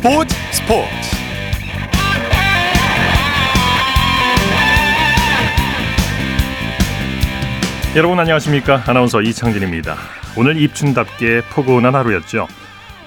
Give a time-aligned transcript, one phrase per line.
[0.00, 0.88] 스포츠 스포츠.
[7.94, 8.82] 여러분 안녕하십니까?
[8.86, 9.96] 아나운서 이창진입니다.
[10.38, 12.48] 오늘 입춘답게 포근한 하루였죠.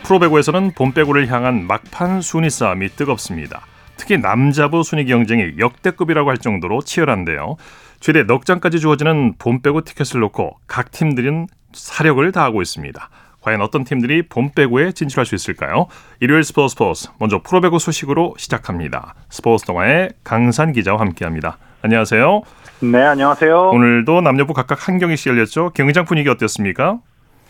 [0.04, 3.66] 프로배구에서는 봄배구를 향한 막판 순위 싸움이 뜨겁습니다.
[3.98, 7.56] 특히 남자부 순위 경쟁이 역대급이라고 할 정도로 치열한데요.
[8.02, 13.10] 최대 넉 장까지 주어지는 봄배구 티켓을 놓고 각 팀들은 사력을 다하고 있습니다
[13.44, 15.88] 과연 어떤 팀들이 봄 배구에 진출할 수 있을까요?
[16.22, 19.16] 일요일 스포츠 스포츠 먼저 프로배구 소식으로 시작합니다.
[19.30, 21.58] 스포츠 동아의 강산 기자와 함께합니다.
[21.82, 22.42] 안녕하세요.
[22.80, 23.70] 네, 안녕하세요.
[23.72, 25.72] 오늘도 남녀부 각각 한 경기씩 열렸죠.
[25.72, 27.00] 경기장 분위기 어땠습니까?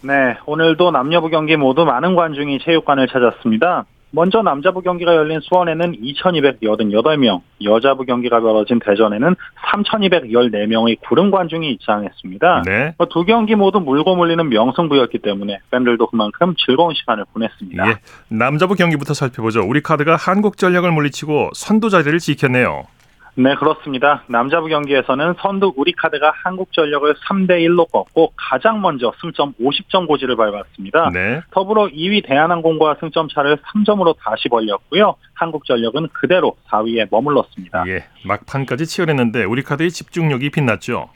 [0.02, 3.86] 네, 오늘도 남녀부 경기 모두 많은 관중이 체육관을 찾았습니다.
[4.16, 9.36] 먼저 남자부 경기가 열린 수원에는 2,288명, 여자부 경기가 벌어진 대전에는
[9.73, 12.61] 3,214명의 구름 관중이 입장했습니다.
[12.64, 12.94] 네.
[13.09, 17.89] 두 경기 모두 물고 물리는 명승부였기 때문에 팬들도 그만큼 즐거운 시간을 보냈습니다.
[17.89, 17.95] 예.
[18.30, 19.64] 남자부 경기부터 살펴보죠.
[19.67, 22.83] 우리 카드가 한국전력을 물리치고 선두 자리를 지켰네요.
[23.36, 24.23] 네, 그렇습니다.
[24.28, 31.09] 남자부 경기에서는 선두 우리카드가 한국전력을 3대 1로 꺾고 가장 먼저 승점 50점 고지를 밟았습니다.
[31.12, 31.42] 네.
[31.52, 35.16] 더불어 2위 대한항공과 승점 차를 3점으로 다시 벌렸고요.
[35.34, 37.86] 한국전력은 그대로 4위에 머물렀습니다.
[37.88, 38.06] 예.
[38.26, 41.09] 막판까지 치열했는데 우리 카드의 집중력이 빛났죠.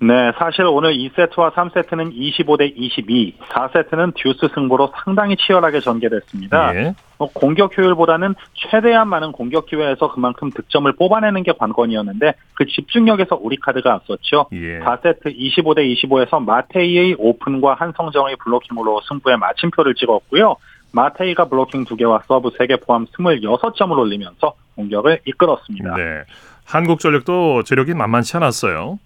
[0.00, 6.74] 네, 사실 오늘 2세트와 3세트는 25대 22, 4세트는 듀스 승부로 상당히 치열하게 전개됐습니다.
[6.76, 6.94] 예.
[7.18, 13.56] 뭐 공격 효율보다는 최대한 많은 공격 기회에서 그만큼 득점을 뽑아내는 게 관건이었는데 그 집중력에서 우리
[13.56, 14.46] 카드가 앞섰죠.
[14.52, 14.78] 예.
[14.78, 20.54] 4세트 25대 25에서 마테이의 오픈과 한성정의 블로킹으로 승부에 마침표를 찍었고요.
[20.92, 25.96] 마테이가 블로킹 2개와 서브 3개 포함 26점을 올리면서 공격을 이끌었습니다.
[25.96, 26.22] 네.
[26.66, 28.98] 한국전력도 저력이 만만치 않았어요.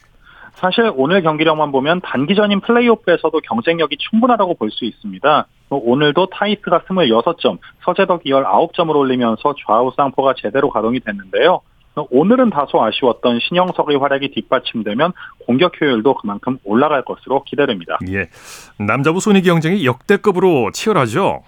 [0.54, 5.46] 사실 오늘 경기력만 보면 단기전인 플레이오프에서도 경쟁력이 충분하다고 볼 수 있습니다.
[5.68, 11.60] 뭐 오늘도 타이스가 26점, 서재덕이 19점을 올리면서 좌우 쌍포가 제대로 가동이 됐는데요.
[12.10, 15.12] 오늘은 다소 아쉬웠던 신영석의 활약이 뒷받침되면
[15.46, 17.98] 공격 효율도 그만큼 올라갈 것으로 기대됩니다.
[18.08, 18.28] 예.
[18.82, 21.42] 남자부 순위 경쟁이 역대급으로 치열하죠.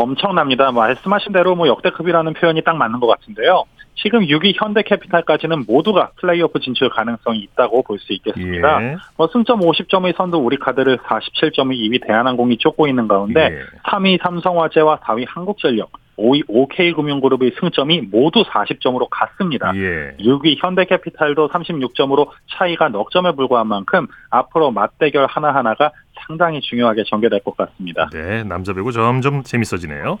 [0.00, 0.72] 엄청납니다.
[0.72, 3.64] 말씀하신 대로 뭐 역대급이라는 표현이 딱 맞는 것 같은데요.
[4.02, 8.82] 지금 6위 현대캐피탈까지는 모두가 플레이오프 진출 가능성이 있다고 볼 수 있겠습니다.
[8.82, 8.96] 예.
[9.16, 13.60] 뭐 승점 50점의 선두 우리카드를 47점의 2위 대한항공이 쫓고 있는 가운데 예.
[13.90, 19.72] 3위 삼성화재와 4위 한국전력, 5위 OK금융그룹의 승점이 모두 40점으로 같습니다.
[19.74, 20.16] 예.
[20.20, 25.90] 6위 현대캐피탈도 36점으로 차이가 넉 점에 불과한 만큼 앞으로 맞대결 하나하나가
[26.26, 28.08] 상당히 중요하게 전개될 것 같습니다.
[28.12, 30.18] 네, 남자 배구 점점 재밌어지네요.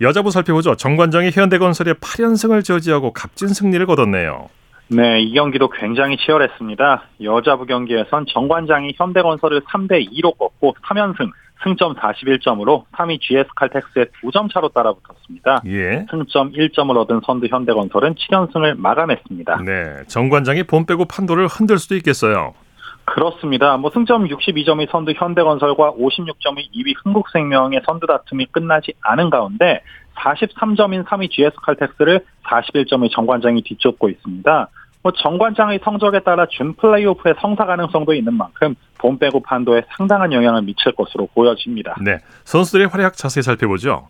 [0.00, 0.74] 여자부 살펴보죠.
[0.74, 4.48] 정관장이 현대건설의 8연승을 저지하고 값진 승리를 거뒀네요.
[4.88, 7.02] 네, 이 경기도 굉장히 치열했습니다.
[7.22, 11.30] 여자부 경기에선 정관장이 현대건설을 3대 2로 꺾고 3연승,
[11.64, 15.62] 승점 41점으로 3위 GS칼텍스의 2점 차로 따라붙었습니다.
[15.66, 16.06] 예.
[16.10, 19.62] 승점 1점을 얻은 선두 현대건설은 7연승을 마감했습니다.
[19.64, 22.54] 네, 정관장이 본 빼고 판도를 흔들 수도 있겠어요.
[23.06, 23.76] 그렇습니다.
[23.76, 29.80] 뭐 승점 62점의 선두 현대건설과 56점의 2위 흥국생명의 선두 다툼이 끝나지 않은 가운데
[30.16, 34.68] 43점인 3위 GS칼텍스를 41점의 정관장이 뒤쫓고 있습니다.
[35.02, 40.62] 뭐 정관장의 성적에 따라 준 플레이오프의 성사 가능성도 있는 만큼 봄 배구 판도에 상당한 영향을
[40.62, 41.94] 미칠 것으로 보여집니다.
[42.02, 44.08] 네, 선수들의 활약 자세히 살펴보죠.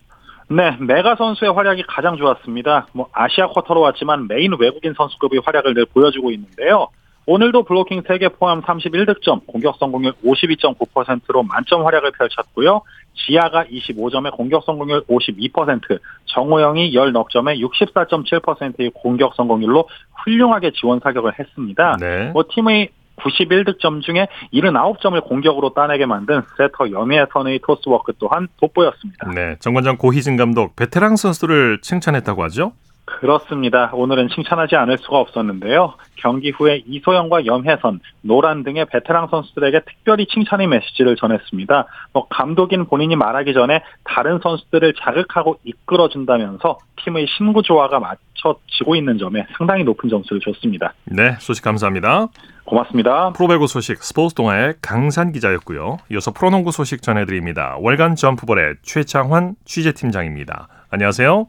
[0.49, 2.87] 네, 메가 선수의 활약이 가장 좋았습니다.
[2.93, 6.87] 뭐 아시아 쿼터로 왔지만 메인 외국인 선수급의 활약을 늘 보여주고 있는데요.
[7.29, 12.81] 오늘도 블로킹 3개 포함 31득점, 공격 성공률 52.9%로 만점 활약을 펼쳤고요.
[13.13, 19.89] 지아가 25점에 공격 성공률 52%, 정호영이 10넉점에 64.7%의 공격 성공률로
[20.23, 21.97] 훌륭하게 지원 사격을 했습니다.
[21.99, 22.31] 네.
[22.31, 29.31] 뭐 팀의 91득점 중에 79점을 공격으로 따내게 만든 세터 염예선의 토스워크 또한 돋보였습니다.
[29.33, 32.71] 네, 정관장 고희진 감독 베테랑 선수들을 칭찬했다고 하죠.
[33.07, 33.89] 그렇습니다.
[33.93, 35.93] 오늘은 칭찬하지 않을 수가 없었는데요.
[36.17, 41.85] 경기 후에 이소영과 염혜선, 노란 등의 베테랑 선수들에게 특별히 칭찬의 메시지를 전했습니다.
[42.11, 49.47] 뭐 감독인 본인이 말하기 전에 다른 선수들을 자극하고 이끌어준다면서 팀의 신구 조화가 맞춰지고 있는 점에
[49.57, 50.93] 상당히 높은 점수를 줬습니다.
[51.05, 52.27] 네, 소식 감사합니다.
[52.65, 53.31] 고맙습니다.
[53.31, 55.97] 프로배구 소식 스포츠 동아의 강산 기자였고요.
[56.11, 57.77] 이어서 프로농구 소식 전해드립니다.
[57.79, 60.67] 월간 점프볼의 최창환 취재팀장입니다.
[60.89, 61.47] 안녕하세요.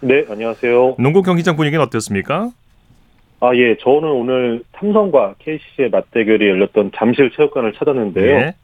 [0.00, 0.96] 네, 안녕하세요.
[0.98, 2.50] 농구 경기장 분위기는 어땠습니까?
[3.40, 8.38] 아, 예, 저는 오늘 삼성과 KCC의 맞대결이 열렸던 잠실 체육관을 찾았는데요.
[8.38, 8.54] 네.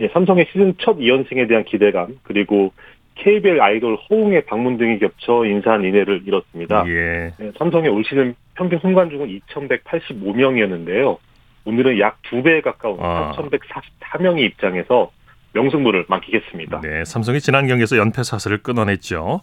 [0.00, 2.72] 예, 삼성의 시즌 첫 2연승에 대한 기대감, 그리고
[3.16, 6.84] KBL 아이돌 호응의 방문 등이 겹쳐 인산인해를 이뤘습니다.
[6.88, 7.32] 예.
[7.40, 11.18] 예, 삼성의 올 시즌 평균 승관중은 2,185명이었는데요.
[11.66, 13.32] 오늘은 약 두 배에 가까운 아.
[13.36, 15.10] 4,144명이 입장해서
[15.54, 16.80] 명승부를 맡기겠습니다.
[16.82, 19.40] 네, 삼성이 지난 경기에서 연패 사슬을 끊어냈죠.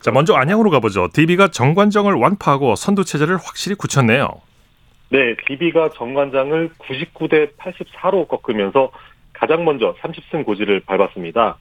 [0.00, 1.08] 자, 먼저 안양으로 가보죠.
[1.12, 4.28] DB가 정관정을 완파하고 선두 체제를 확실히 굳혔네요.
[5.10, 8.90] 네, DB가 정관장을 99대 84로 꺾으면서
[9.32, 11.58] 가장 먼저 30승 고지를 밟았습니다.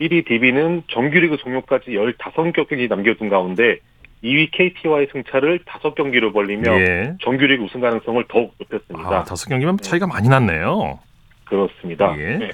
[0.00, 3.78] 1위 DB는 정규리그 종료까지 15경기 남겨둔 가운데
[4.22, 7.14] 2위 KT와의 승차를 5경기로 벌리며 예.
[7.22, 9.08] 정규리그 우승 가능성을 더욱 높였습니다.
[9.08, 10.98] 아, 다섯 경기면 차이가 많이 났네요.
[11.44, 12.14] 그렇습니다.
[12.18, 12.36] 예.
[12.38, 12.50] 네.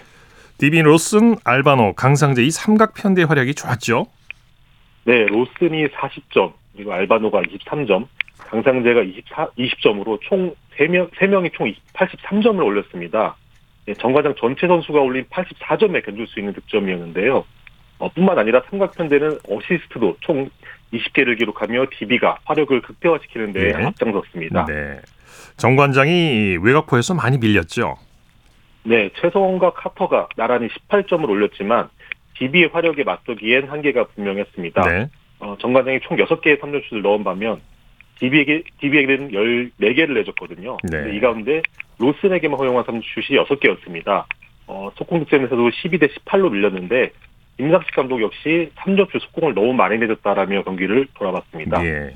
[0.60, 4.04] DB 로슨, 알바노, 강상재 이 삼각 편대 활약이 좋았죠.
[5.04, 13.36] 네, 로슨이 40점, 그리고 알바노가 23점, 강상재가 24, 20점으로 총 3명, 3명이 총 83점을 올렸습니다.
[13.86, 17.42] 네, 정과장 전체 선수가 올린 84점에 견줄 수 있는 득점이었는데요.
[17.98, 20.50] 어, 뿐만 아니라 삼각편대는 어시스트도 총
[20.92, 23.82] 20개를 기록하며 DB가 화력을 극대화시키는 데 네.
[23.82, 24.66] 앞장섰습니다.
[24.66, 25.00] 네.
[25.56, 27.96] 정관장이 외곽포에서 많이 밀렸죠.
[28.82, 31.88] 네, 최성원과 카터가 나란히 18점을 올렸지만
[32.38, 34.82] DB의 화력에 맞서기엔 한계가 분명했습니다.
[34.82, 35.08] 네.
[35.40, 37.60] 어, 정관장이 총 6개의 3점슛을 넣은 반면
[38.18, 40.78] DB에게, DB에게는 14개를 내줬거든요.
[40.84, 41.14] 네.
[41.14, 41.62] 이 가운데
[41.98, 44.24] 로슨에게만 허용한 3점슛이 6개였습니다.
[44.66, 47.10] 어, 속공 득점에서도 12대 18로 밀렸는데
[47.58, 51.84] 임상식 감독 역시 3점슛 속공을 너무 많이 내줬다라며 경기를 돌아봤습니다.
[51.84, 52.14] 예.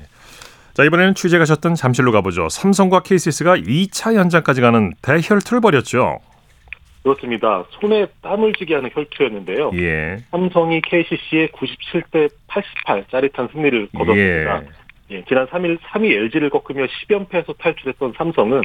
[0.73, 2.49] 자, 이번에는 취재 가셨던 잠실로 가보죠.
[2.49, 6.19] 삼성과 KCS가 2차 연장까지 가는 대혈투를 벌였죠.
[7.05, 7.63] 그렇습니다.
[7.69, 9.71] 손에 땀을 쥐게 하는 혈투였는데요.
[9.75, 10.17] 예.
[10.31, 14.63] 삼성이 KCC의 97대 88 짜릿한 승리를 거뒀습니다.
[14.63, 14.67] 예.
[15.11, 18.63] 예, 지난 3일 3위 LG를 꺾으며 10연패에서 탈출했던 삼성은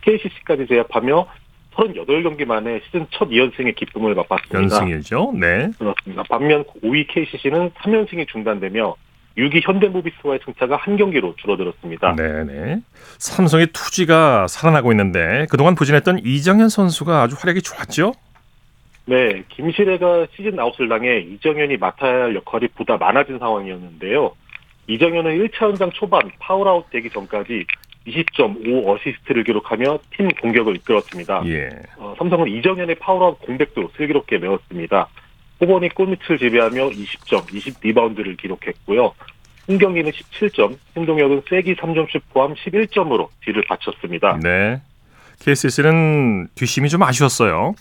[0.00, 1.28] KCC까지 제압하며
[1.74, 4.58] 38경기 만에 시즌 첫 2연승의 기쁨을 맛봤습니다.
[4.58, 5.34] 연승이죠.
[5.38, 5.70] 네.
[5.78, 6.24] 그렇습니다.
[6.28, 8.96] 반면 5위 KCC는 3연승이 중단되며
[9.36, 12.14] 6위 현대모비스와의 승차가 한 경기로 줄어들었습니다.
[12.16, 12.80] 네, 네.
[13.18, 18.12] 삼성의 투지가 살아나고 있는데 그동안 부진했던 이정현 선수가 아주 활약이 좋았죠.
[19.04, 24.32] 네, 김시래가 시즌 아웃을 당해 이정현이 맡아야 할 역할이 보다 많아진 상황이었는데요.
[24.88, 27.66] 이정현은 1차 연장 초반 파울아웃 되기 전까지
[28.06, 31.42] 20점 5어시스트를 기록하며 팀 공격을 이끌었습니다.
[31.46, 31.68] 예.
[31.98, 35.08] 어, 삼성은 이정현의 파울아웃 공백도 슬기롭게 메웠습니다.
[35.60, 39.14] 코번이 골밑을 지배하며 20점, 20리바운드를 기록했고요.
[39.68, 44.38] 홍경기는 17점, 신동혁은 쐐기 3점슛 포함 11점으로 뒤를 받쳤습니다.
[44.42, 44.80] 네.
[45.40, 47.74] KCC는 뒷심이 좀 아쉬웠어요.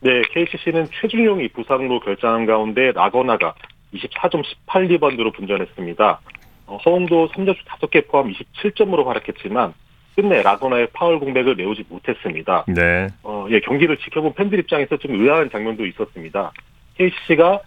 [0.00, 3.54] 네, KCC는 최준용이 부상으로 결장한 가운데 라건아가
[3.94, 6.20] 24점 18리바운드로 분전했습니다.
[6.66, 9.72] 어, 허웅도 3점슛 5개 포함 27점으로 활약했지만
[10.14, 12.64] 끝내 라건아의 파울 공백을 메우지 못했습니다.
[12.68, 13.06] 네.
[13.22, 16.52] 어, 예, 경기를 지켜본 팬들 입장에서 좀 의아한 장면도 있었습니다.
[16.98, 17.60] KCC가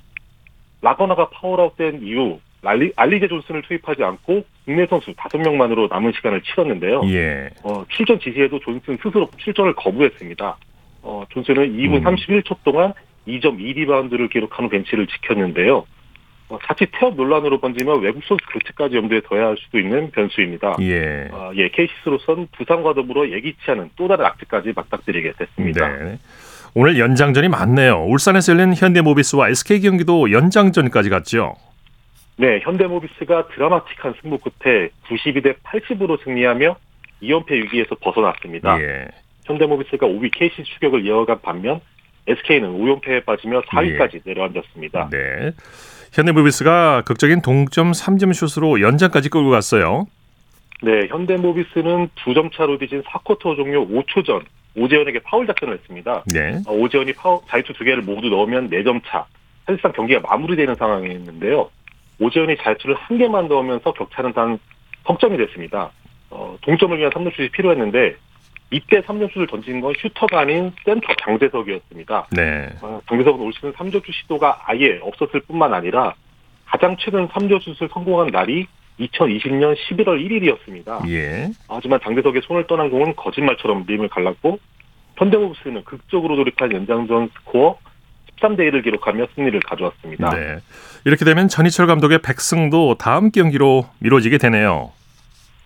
[0.81, 7.01] 라건아가 파울아웃된 이후 알리, 알리제 존슨을 투입하지 않고 국내 선수 5명만으로 남은 시간을 치렀는데요.
[7.05, 7.49] 예.
[7.63, 10.57] 어, 출전 지시에도 존슨 스스로 출전을 거부했습니다.
[11.03, 12.03] 어, 존슨은 2분 음.
[12.03, 12.93] 31초 동안
[13.27, 15.85] 2.2리바운드를 기록한 후 벤치를 지켰는데요.
[16.49, 20.75] 어, 자칫 태업 논란으로 번지면 외국 선수 교체까지 염두에 둬야 할 수도 있는 변수입니다.
[20.81, 21.29] 예.
[21.31, 25.87] 어, 예, KCS로선 부상과 더불어 예기치 않은 또 다른 악재까지 맞닥뜨리게 됐습니다.
[25.87, 26.19] 네.
[26.73, 28.05] 오늘 연장전이 많네요.
[28.05, 31.55] 울산에서 열린 현대모비스와 SK 경기도 연장전까지 갔죠.
[32.37, 36.75] 네, 현대모비스가 드라마틱한 승부 끝에 92대 80으로 승리하며
[37.21, 38.81] 2연패 위기에서 벗어났습니다.
[38.81, 39.07] 예.
[39.45, 41.81] 현대모비스가 5위 KC 추격을 이어간 반면
[42.27, 45.09] SK는 5연패에 빠지며 4위까지 내려앉았습니다.
[45.11, 45.51] 네.
[46.13, 50.07] 현대모비스가 극적인 동점 3점 슛으로 연장까지 끌고 갔어요.
[50.81, 54.41] 네, 현대모비스는 2점 차로 뒤진 4쿼터 종료 5초 전
[54.75, 56.23] 오재현에게 파울 작전을 했습니다.
[56.33, 56.61] 네.
[56.65, 59.25] 어, 오재현이 파울, 자유투 두 개를 모두 넣으면 4점 차.
[59.65, 61.69] 사실상 경기가 마무리되는 상황이었는데요.
[62.19, 64.59] 오재현이 자유투를 한 개만 넣으면서 격차는 단
[65.05, 65.91] 석점이 됐습니다.
[66.29, 68.15] 어, 동점을 위한 3점슛이 필요했는데
[68.71, 72.27] 이때 3점슛을 던진 건 슈터가 아닌 센터 장재석이었습니다.
[72.31, 72.69] 네.
[72.81, 76.13] 어, 장재석은 올 시즌 3점슛 시도가 아예 없었을 뿐만 아니라
[76.65, 78.67] 가장 최근 3점슛을 성공한 날이
[79.01, 81.09] 2020년 11월 1일이었습니다.
[81.09, 81.49] 예.
[81.67, 84.59] 하지만 장재석의 손을 떠난 공은 거짓말처럼 림을 갈랐고
[85.17, 87.77] 현대모비스는 극적으로 돌입한 연장전 스코어
[88.41, 90.29] 13대 1을 기록하며 승리를 가져왔습니다.
[90.31, 90.57] 네.
[91.05, 94.91] 이렇게 되면 전희철 감독의 백승도 다음 경기로 미뤄지게 되네요.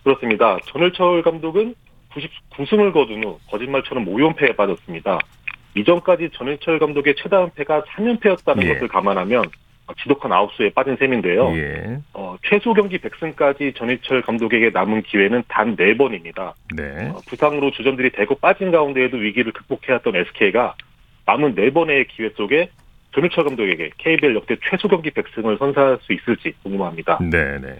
[0.03, 0.57] 그렇습니다.
[0.67, 1.73] 전일철 감독은
[2.11, 5.19] 99승을 거둔 후 거짓말처럼 5연패에 빠졌습니다.
[5.75, 8.73] 이전까지 전일철 감독의 최다 연패가 3연패였다는 예.
[8.73, 9.43] 것을 감안하면
[10.01, 11.55] 지독한 아웃수에 빠진 셈인데요.
[11.57, 11.99] 예.
[12.13, 16.53] 어, 최소 경기 100승까지 전일철 감독에게 남은 기회는 단 4번입니다.
[16.75, 17.09] 네.
[17.09, 20.75] 어, 부상으로 주전들이 대거 빠진 가운데에도 위기를 극복해왔던 SK가
[21.25, 22.69] 남은 4번의 기회 속에
[23.13, 27.19] 전일철 감독에게 KBL 역대 최소 경기 100승을 선사할 수 있을지 궁금합니다.
[27.21, 27.77] 네, 네.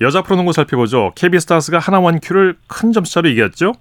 [0.00, 1.12] 여자 프로농구 살펴보죠.
[1.14, 3.72] KB스타스가 하나 원 큐를 큰 점수차로 이겼죠?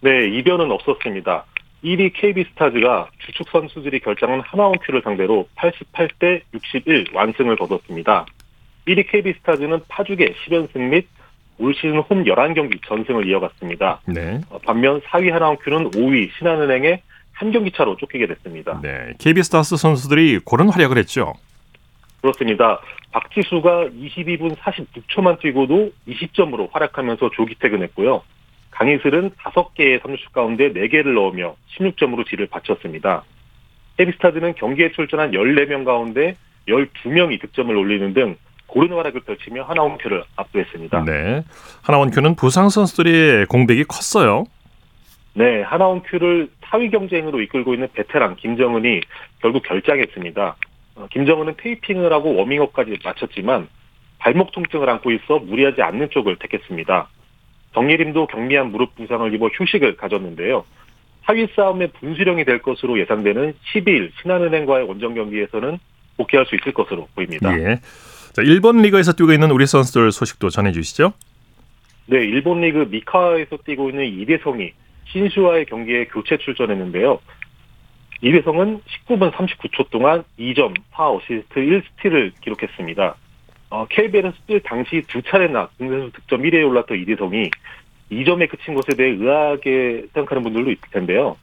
[0.00, 1.44] 네, 이변은 없었습니다.
[1.84, 8.26] 1위 KB스타즈가 주축 선수들이 결정한 하나원큐를 상대로 88대 61 완승을 거뒀습니다.
[8.86, 11.08] 1위 KB스타즈는 파죽의 10연승 및
[11.58, 14.00] 올 시즌 홈 11경기 전승을 이어갔습니다.
[14.06, 14.40] 네.
[14.50, 18.80] 어, 반면 4위 하나원큐는 5위 신한은행에 한 경기 차로 쫓기게 됐습니다.
[18.82, 19.12] 네.
[19.18, 21.34] KB스타스 선수들이 고른 활약을 했죠.
[22.20, 22.80] 그렇습니다.
[23.10, 28.22] 박지수가 22분 46초만 뛰고도 20점으로 활약하면서 조기 퇴근했고요.
[28.82, 33.22] 강희슬은 5개의 3슛 가운데 4개를 넣으며 16점으로 뒤를 바쳤습니다.
[34.00, 36.36] 헤비스타즈는 경기에 출전한 14명 가운데
[36.68, 38.36] 12명이 득점을 올리는 등
[38.66, 41.04] 고른 활약을 펼치며 하나원큐를 압도했습니다.
[41.04, 41.44] 네.
[41.82, 44.44] 하나원큐는 부상 선수들의 공백이 컸어요.
[45.34, 49.00] 네, 하나원큐를 4위 경쟁으로 이끌고 있는 베테랑 김정은이
[49.40, 50.56] 결국 결장했습니다.
[50.96, 53.68] 어, 김정은은 테이핑을 하고 워밍업까지 마쳤지만
[54.18, 57.08] 발목 통증을 안고 있어 무리하지 않는 쪽을 택했습니다.
[57.74, 60.64] 정예림도 경미한 무릎 부상을 입어 휴식을 가졌는데요.
[61.26, 65.78] 4위 싸움의 분수령이 될 것으로 예상되는 12일 신한은행과의 원정 경기에서는
[66.16, 67.56] 복귀할 수 있을 것으로 보입니다.
[67.58, 67.80] 예.
[68.32, 71.12] 자, 일본 리그에서 뛰고 있는 우리 선수들 소식도 전해 주시죠.
[72.06, 74.72] 네, 일본 리그 미카와에서 뛰고 있는 이대성이
[75.12, 77.20] 신슈와의 경기에 교체 출전했는데요.
[78.22, 83.16] 이대성은 19분 39초 동안 2점, 4어시스트 1스틸을 기록했습니다.
[83.72, 87.50] 어, KBL에서 뛸 당시 두 차례나 국내 선수 득점 1위에 올랐던 이대성이
[88.10, 91.36] 2점에 그친 것에 대해 의아하게 생각하는 분들도 있을 텐데요.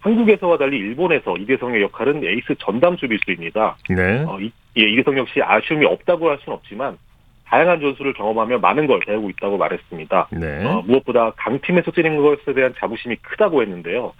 [0.00, 3.76] 한국에서와 달리 일본에서 이대성의 역할은 에이스 전담 수비수입니다.
[3.90, 4.24] 네.
[4.26, 6.96] 어, 이, 예, 이대성 역시 아쉬움이 없다고 할 수는 없지만
[7.44, 10.28] 다양한 전술을 경험하며 많은 걸 배우고 있다고 말했습니다.
[10.32, 10.64] 네.
[10.64, 14.14] 어, 무엇보다 강팀에서 뛰는 것에 대한 자부심이 크다고 했는데요.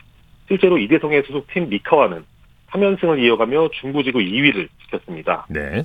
[0.46, 2.22] 실제로 이대성의 소속팀 미카와는
[2.70, 5.46] 3연승을 이어가며 중부지구 2위를 지켰습니다.
[5.48, 5.84] 네.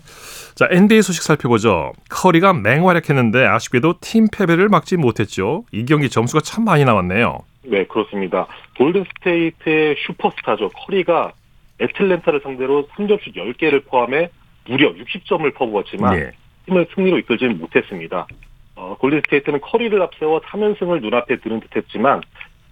[0.55, 1.93] 자, NBA 소식 살펴보죠.
[2.09, 5.63] 커리가 맹활약했는데 아쉽게도 팀 패배를 막지 못했죠.
[5.71, 7.39] 이 경기 점수가 참 많이 나왔네요.
[7.63, 8.47] 네, 그렇습니다.
[8.77, 10.69] 골든스테이트의 슈퍼스타죠.
[10.69, 11.31] 커리가
[11.79, 14.29] 애틀랜타를 상대로 3점슛 10개를 포함해
[14.67, 16.31] 무려 60점을 퍼부었지만 예.
[16.65, 18.27] 팀을 승리로 이끌지는 못했습니다.
[18.75, 22.21] 어, 골든스테이트는 커리를 앞세워 3연승을 눈앞에 두는 듯했지만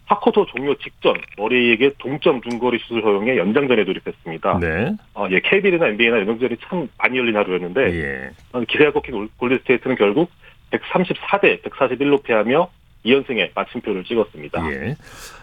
[0.10, 4.60] 4쿼터 종료 직전 머레이에게 동점 중거리 슛을 허용해 연장전에 돌입했습니다.
[4.60, 4.94] 네.
[5.13, 8.30] 어, 예, KBL이나 NBA나 연장전이 참 많이 열린 하루였는데 예.
[8.51, 10.32] 어, 기세가 꺾인 골- 골든스테이트는 결국
[10.72, 12.70] 134대 141로 패하며
[13.06, 14.72] 2연승에 마침표를 찍었습니다.
[14.72, 14.96] 예.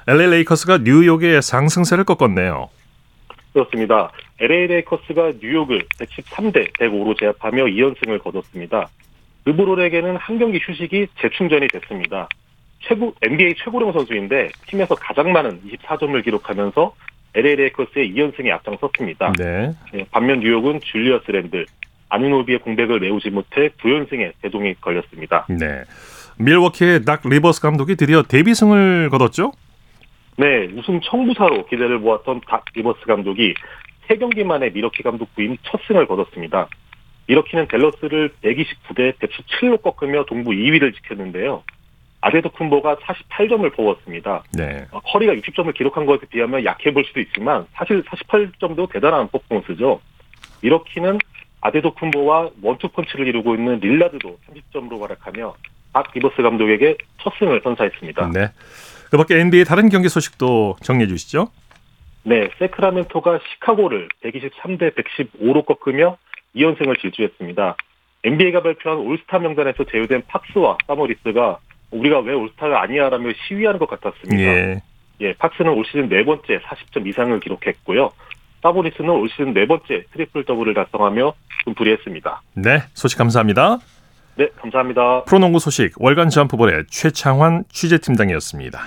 [0.09, 2.69] LA 레이커스가 뉴욕의 상승세를 꺾었네요.
[3.53, 4.11] 그렇습니다.
[4.41, 8.89] LA 레이커스가 뉴욕을 113대 105로 제압하며 2연승을 거뒀습니다.
[9.47, 12.29] 르브론에게는 한 경기 휴식이 재충전이 됐습니다.
[12.87, 16.95] 최고 NBA 최고령 선수인데 팀에서 가장 많은 24점을 기록하면서
[17.35, 19.33] LA 레이커스의 2연승에 앞장섰습니다.
[19.39, 19.73] 네.
[19.95, 21.67] 예, 반면 뉴욕은 줄리어스 랜들,
[22.09, 25.47] 아누노비의 공백을 메우지 못해 9연승에 제동이 걸렸습니다.
[25.49, 25.83] 네.
[26.39, 29.53] 밀워키의 닥 리버스 감독이 드디어 데뷔승을 거뒀죠?
[30.39, 33.55] 네, 우승 청부사로 기대를 모았던 닥 리버스 감독이
[34.09, 36.69] 3경기 만에 밀워키 감독 부임 첫 승을 거뒀습니다.
[37.27, 41.65] 밀워키는 댈러스를 129대 117로 꺾으며 동부 2위를 지켰는데요.
[42.27, 44.43] 아데토쿤보가 48점을 퍼부었습니다.
[44.53, 44.85] 네.
[44.91, 50.01] 어, 커리가 60점을 기록한 것에 비하면 약해 보일 수도 있지만 사실 48점도 대단한 퍼포먼스죠.
[50.61, 51.19] 밀워키는
[51.61, 55.55] 아데토쿤보와 원투펀치를 이루고 있는 릴라드도 30점으로 활약하며
[55.93, 58.31] 닥 리버스 감독에게 첫 승을 선사했습니다.
[58.33, 58.51] 네.
[59.09, 61.47] 그 밖에 NBA 다른 경기 소식도 정리해 주시죠.
[62.25, 66.17] 네, 새크라멘토가 시카고를 123대 115로 꺾으며
[66.57, 67.77] 2연승을 질주했습니다.
[68.25, 74.43] NBA가 발표한 올스타 명단에서 제외된 팍스와 사보니스가 우리가 왜 올스타가 아니야라며 시위하는 것 같았습니다.
[74.43, 74.83] 예.
[75.21, 78.11] 예, 팍스는 올 시즌 네 번째 40점 이상을 기록했고요.
[78.63, 82.43] 사보니스는 올 시즌 네 번째 트리플 더블을 달성하며 좀 불리했습니다.
[82.55, 82.83] 네.
[82.95, 83.79] 소식 감사합니다.
[84.37, 85.25] 네, 감사합니다.
[85.25, 88.79] 프로농구 소식 월간 점프볼의 최창환 취재팀장이었습니다.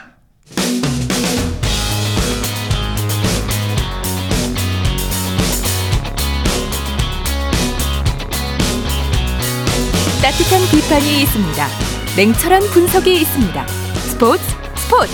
[10.22, 11.89] 따뜻한 비판이 있습니다.
[12.20, 13.66] 냉철한 분석이 있습니다.
[14.12, 14.44] 스포츠
[14.76, 15.14] 스포츠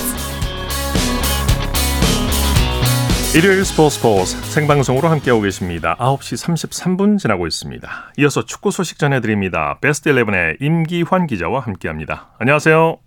[3.37, 5.95] 일요일 스포츠 스포츠 생방송으로 함께하고 계십니다.
[5.99, 7.87] 9시 33분 지나고 있습니다.
[8.17, 9.77] 이어서 축구 소식 전해드립니다.
[9.81, 12.29] 베스트 11의 임기환 기자와 함께합니다.
[12.39, 12.97] 안녕하세요.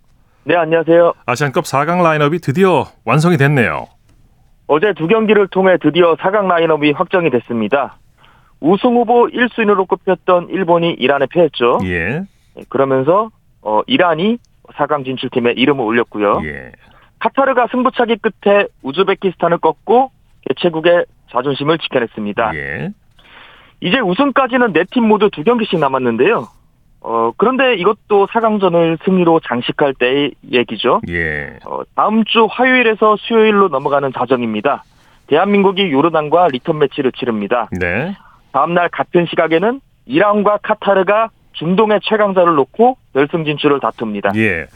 [0.45, 1.15] 네, 안녕하세요.
[1.27, 3.89] 아시안컵 4강 라인업이 드디어 완성이 됐네요.
[4.69, 7.99] 어제 두 경기를 통해 드디어 4강 라인업이 확정이 됐습니다.
[8.61, 11.81] 우승 후보 1순위로 꼽혔던 일본이 이란에 패했죠.
[11.83, 12.23] 예,
[12.55, 13.31] 네, 그러면서
[13.63, 14.39] 어, 이란이
[14.75, 16.41] 4강 진출팀에 이름을 올렸고요.
[16.45, 16.73] 예,
[17.19, 20.11] 카타르가 승부차기 끝에 우즈베키스탄을 꺾고
[20.49, 22.55] 개최국의 자존심을 지켜냈습니다.
[22.55, 22.91] 예.
[23.81, 26.49] 이제 우승까지는 네 팀 모두 두 경기씩 남았는데요.
[27.01, 31.01] 어, 그런데 이것도 4강전을 승리로 장식할 때의 얘기죠.
[31.09, 31.59] 예.
[31.65, 34.83] 어, 다음 주 화요일에서 수요일로 넘어가는 자정입니다.
[35.29, 37.69] 대한민국이 요르단과 리턴 매치를 치릅니다.
[37.79, 38.17] 네.
[38.53, 44.31] 다음날 같은 시각에는 이란과 카타르가 중동의 최강자를 놓고 결승 진출을 다툽니다.
[44.37, 44.67] 예.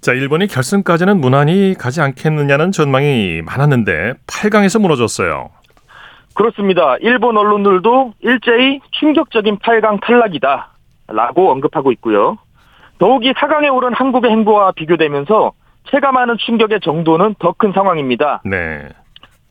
[0.00, 5.50] 자, 일본이 결승까지는 무난히 가지 않겠느냐는 전망이 많았는데 8강에서 무너졌어요.
[6.34, 6.96] 그렇습니다.
[7.00, 10.70] 일본 언론들도 일제히 충격적인 8강 탈락이다.
[11.08, 12.38] 라고 언급하고 있고요.
[12.98, 15.52] 더욱이 4강에 오른 한국의 행보와 비교되면서
[15.90, 18.40] 체감하는 충격의 정도는 더 큰 상황입니다.
[18.46, 18.88] 네.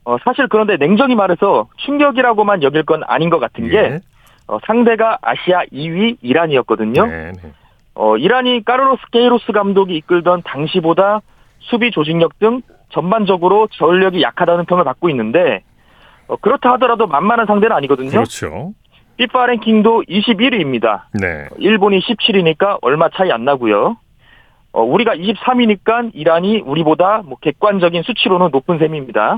[0.06, 4.00] 어, 사실 그런데 냉정히 말해서 충격이라고만 여길 건 아닌 것 같은 게 예.
[4.48, 7.06] 어, 상대가 아시아 2위 이란이었거든요.
[7.06, 7.52] 네, 네.
[7.95, 11.21] 어, 이란이 까르로스 케이로스 감독이 이끌던 당시보다
[11.59, 15.63] 수비 조직력 등 전반적으로 전력이 약하다는 평을 받고 있는데
[16.27, 18.09] 어, 그렇다 하더라도 만만한 상대는 아니거든요.
[18.09, 18.73] 그렇죠.
[19.17, 21.03] 피파 랭킹도 21위입니다.
[21.13, 21.47] 네.
[21.57, 23.97] 일본이 17위니까 얼마 차이 안 나고요.
[24.71, 29.38] 어, 우리가 23위니까 이란이 우리보다 뭐 객관적인 수치로는 높은 셈입니다.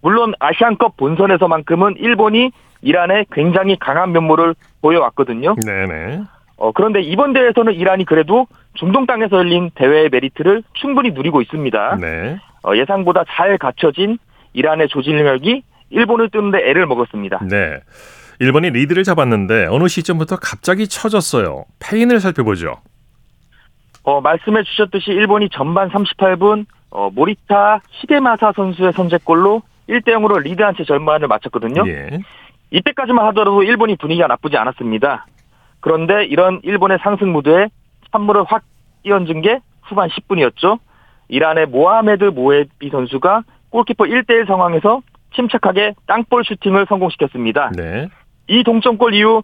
[0.00, 2.50] 물론 아시안컵 본선에서만큼은 일본이
[2.82, 5.56] 이란에 굉장히 강한 면모를 보여왔거든요.
[5.64, 6.20] 네, 네.
[6.58, 11.96] 어, 그런데 이번 대회에서는 이란이 그래도 중동 땅에서 열린 대회의 메리트를 충분히 누리고 있습니다.
[12.00, 12.38] 네.
[12.64, 14.18] 어, 예상보다 잘 갖춰진
[14.52, 17.40] 이란의 조직력이 일본을 뚫는데 애를 먹었습니다.
[17.48, 17.78] 네.
[18.40, 21.64] 일본이 리드를 잡았는데 어느 시점부터 갑자기 처졌어요.
[21.78, 22.76] 패인을 살펴보죠.
[24.02, 30.84] 어, 말씀해 주셨듯이 일본이 전반 38분 어, 모리타 히데마사 선수의 선제골로 1대 0으로 리드한 채
[30.84, 31.84] 전반을 마쳤거든요.
[31.88, 32.18] 예.
[32.70, 35.26] 이때까지만 하더라도 일본이 분위기가 나쁘지 않았습니다.
[35.80, 37.68] 그런데 이런 일본의 상승 무드에
[38.12, 38.62] 찬물을 확
[39.02, 40.78] 끼얹은 게 후반 10분이었죠.
[41.28, 45.02] 이란의 모하메드 모에비 선수가 골키퍼 1대1 상황에서
[45.34, 47.72] 침착하게 땅볼 슈팅을 성공시켰습니다.
[47.76, 48.08] 네.
[48.48, 49.42] 이 동점골 이후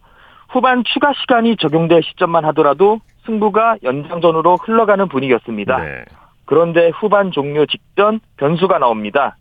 [0.48, 5.78] 후반 추가 시간이 적용될 시점만 하더라도 승부가 연장전으로 흘러가는 분위기였습니다.
[5.78, 6.04] 네.
[6.46, 9.36] 그런데 후반 종료 직전 변수가 나옵니다.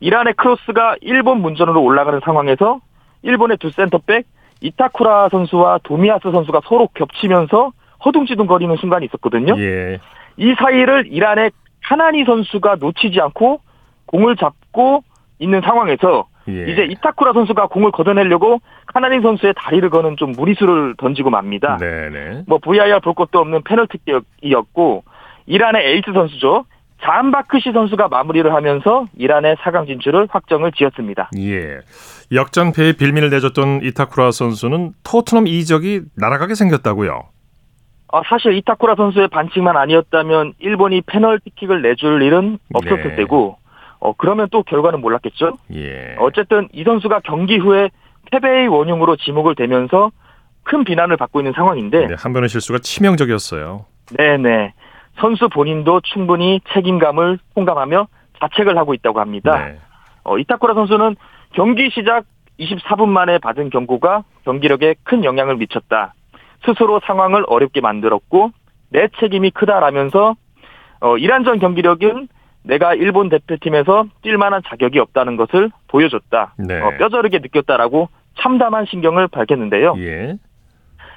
[0.00, 2.80] 이란의 크로스가 일본 문전으로 올라가는 상황에서
[3.22, 4.26] 일본의 두 센터백
[4.60, 7.72] 이타쿠라 선수와 도미아스 선수가 서로 겹치면서
[8.04, 9.54] 허둥지둥거리는 순간이 있었거든요.
[9.58, 9.98] 예.
[10.36, 11.50] 이 사이를 이란의
[11.84, 13.60] 카나니 선수가 놓치지 않고
[14.06, 15.02] 공을 잡고
[15.38, 16.70] 있는 상황에서 예.
[16.70, 21.76] 이제 이타쿠라 선수가 공을 걷어내려고 카나니 선수의 다리를 거는 좀 무리수를 던지고 맙니다.
[21.78, 22.42] 네, 네.
[22.46, 25.04] 뭐 VAR 볼 것도 없는 페널티킥이었고
[25.46, 26.64] 이란의 에이스 선수죠.
[27.02, 31.30] 잔바크시 선수가 마무리를 하면서 이란의 4강 진출을 확정을 지었습니다.
[31.38, 31.78] 예.
[32.32, 37.22] 역전패의 빌미를 내줬던 이타쿠라 선수는 토트넘 이적이 날아가게 생겼다고요.
[38.12, 43.16] 아, 사실 이타쿠라 선수의 반칙만 아니었다면 일본이 페널티킥을 내줄 일은 없었을 네.
[43.16, 43.58] 테고
[43.98, 45.58] 어, 그러면 또 결과는 몰랐겠죠.
[45.74, 46.16] 예.
[46.18, 47.90] 어쨌든 이 선수가 경기 후에
[48.30, 50.10] 패배의 원흉으로 지목을 되면서
[50.62, 53.86] 큰 비난을 받고 있는 상황인데 네, 한 번의 실수가 치명적이었어요.
[54.16, 54.72] 네네
[55.18, 58.06] 선수 본인도 충분히 책임감을 통감하며
[58.40, 59.56] 자책을 하고 있다고 합니다.
[59.56, 59.78] 네.
[60.24, 61.16] 어, 이타쿠라 선수는
[61.52, 62.24] 경기 시작
[62.58, 66.14] 24분 만에 받은 경고가 경기력에 큰 영향을 미쳤다.
[66.64, 68.50] 스스로 상황을 어렵게 만들었고
[68.90, 70.36] 내 책임이 크다라면서
[71.00, 72.28] 어, 이란 전 경기력은
[72.62, 76.54] 내가 일본 대표팀에서 뛸 만한 자격이 없다는 것을 보여줬다.
[76.58, 76.80] 네.
[76.80, 78.08] 어, 뼈저리게 느꼈다라고
[78.40, 79.94] 참담한 신경을 밝혔는데요.
[79.98, 80.36] 예.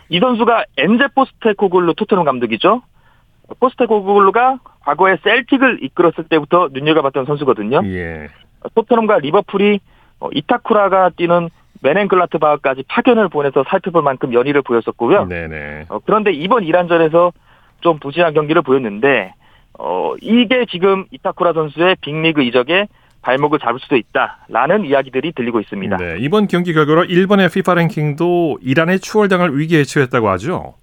[0.10, 2.82] 이 선수가 엔제 포스테코글루 토트넘 감독이죠.
[3.60, 7.82] 포스테코글루가 과거에 셀틱을 이끌었을 때부터 눈여겨봤던 선수거든요.
[7.86, 8.30] 예.
[8.76, 9.80] 토트넘과 리버풀이
[10.20, 11.50] 어, 이타쿠라가 뛰는
[11.82, 15.26] 메넨글라트바흐까지 파견을 보내서 살펴볼 만큼 연의를 보였었고요.
[15.26, 15.86] 네, 네.
[15.90, 17.32] 어, 그런데 이번 이란전에서
[17.82, 19.34] 좀 부진한 경기를 보였는데
[19.78, 22.88] 어, 이게 지금 이타쿠라 선수의 빅리그 이적에
[23.22, 25.98] 발목을 잡을 수도 있다라는 이야기들이 들리고 있습니다.
[25.98, 30.74] 네, 이번 경기 결과로 일본의 FIFA 랭킹도 이란의 추월당할 위기에 처했다고 하죠.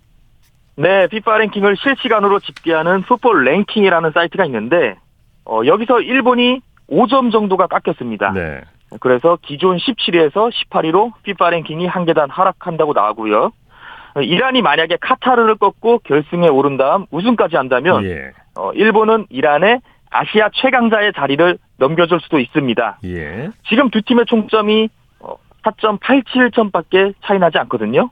[0.76, 4.96] 네, FIFA 랭킹을 실시간으로 집계하는 풋볼 랭킹이라는 사이트가 있는데
[5.44, 6.60] 어, 여기서 일본이
[6.90, 8.32] 5점 정도가 깎였습니다.
[8.32, 8.60] 네.
[9.00, 13.52] 그래서 기존 17위에서 18위로 FIFA 랭킹이 한 계단 하락한다고 나오고요.
[14.16, 18.30] 어, 이란이 만약에 카타르를 꺾고 결승에 오른 다음 우승까지 한다면 예.
[18.56, 22.98] 어, 일본은 이란의 아시아 최강자의 자리를 넘겨줄 수도 있습니다.
[23.04, 23.50] 예.
[23.68, 24.88] 지금 두 팀의 총점이
[25.20, 28.10] 어, 4.87점밖에 차이 나지 않거든요.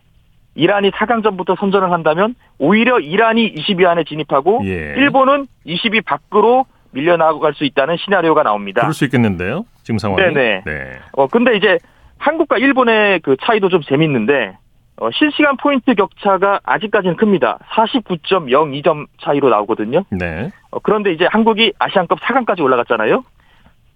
[0.55, 4.95] 이란이 4강전부터 선전을 한다면 오히려 이란이 20위 안에 진입하고 예.
[4.97, 8.81] 일본은 20위 밖으로 밀려나갈 수 있다는 시나리오가 나옵니다.
[8.83, 9.64] 그럴 수 있겠는데요.
[9.83, 10.23] 지금 상황이.
[10.23, 10.62] 네네.
[10.64, 10.99] 네.
[11.12, 11.79] 어, 근데 이제
[12.19, 14.57] 한국과 일본의 그 차이도 좀 재밌는데,
[15.01, 17.59] 어, 실시간 포인트 격차가 아직까지는 큽니다.
[17.73, 20.05] 49.02점 차이로 나오거든요.
[20.11, 20.51] 네.
[20.71, 23.25] 어, 그런데 이제 한국이 아시안컵 4강까지 올라갔잖아요.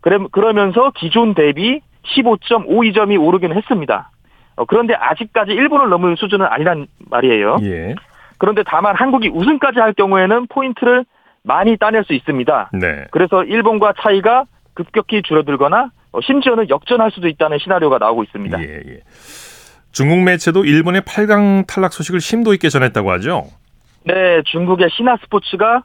[0.00, 4.10] 그래, 그러면서 기존 대비 15.52점이 오르긴 했습니다.
[4.58, 7.58] 어, 그런데 아직까지 일본을 넘을 수준은 아니란 말이에요.
[7.62, 7.94] 예.
[8.38, 11.04] 그런데 다만 한국이 우승까지 할 경우에는 포인트를
[11.44, 12.70] 많이 따낼 수 있습니다.
[12.74, 13.06] 네.
[13.12, 14.44] 그래서 일본과 차이가
[14.74, 18.60] 급격히 줄어들거나 어, 심지어는 역전할 수도 있다는 시나리오가 나오고 있습니다.
[18.60, 19.00] 예, 예.
[19.92, 23.44] 중국 매체도 일본의 8강 탈락 소식을 심도 있게 전했다고 하죠.
[24.04, 25.82] 네, 중국의 신화 스포츠가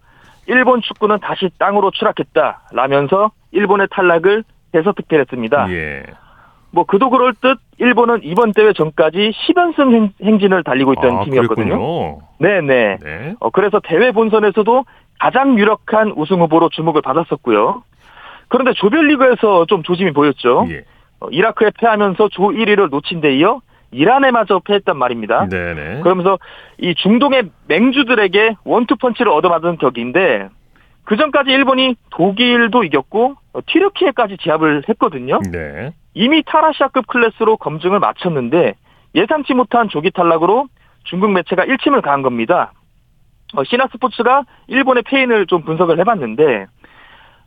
[0.48, 5.72] 일본 축구는 다시 땅으로 추락했다라면서 일본의 탈락을 대서특필했습니다.
[5.72, 6.04] 예.
[6.74, 11.78] 뭐 그도 그럴 듯 일본은 이번 대회 전까지 10연승 행, 행진을 달리고 있던 아, 팀이었거든요.
[11.78, 12.20] 그랬군요.
[12.40, 12.98] 네, 네.
[13.02, 13.36] 네.
[13.40, 14.84] 어, 그래서 대회 본선에서도
[15.20, 17.84] 가장 유력한 우승 후보로 주목을 받았었고요.
[18.48, 20.66] 그런데 조별리그에서 좀 조짐이 보였죠.
[20.70, 20.84] 예.
[21.20, 25.48] 어, 이라크에 패하면서 조 1위를 놓친 데 이어 이란에마저 패했단 말입니다.
[25.50, 26.02] 네네.
[26.02, 26.40] 그러면서
[26.80, 30.50] 이 중동의 맹주들에게 원투펀치를 얻어맞은 격인데
[31.04, 35.40] 그 전까지 일본이 독일도 이겼고 어, 튀르키예까지 제압을 했거든요.
[35.52, 35.92] 네.
[36.14, 38.76] 이미 타라시아급 클래스로 검증을 마쳤는데
[39.16, 40.68] 예상치 못한 조기 탈락으로
[41.04, 42.74] 중국 매체가 일침을 가한 겁니다.
[43.56, 46.66] 어, 신화 스포츠가 일본의 패인을 좀 분석을 해봤는데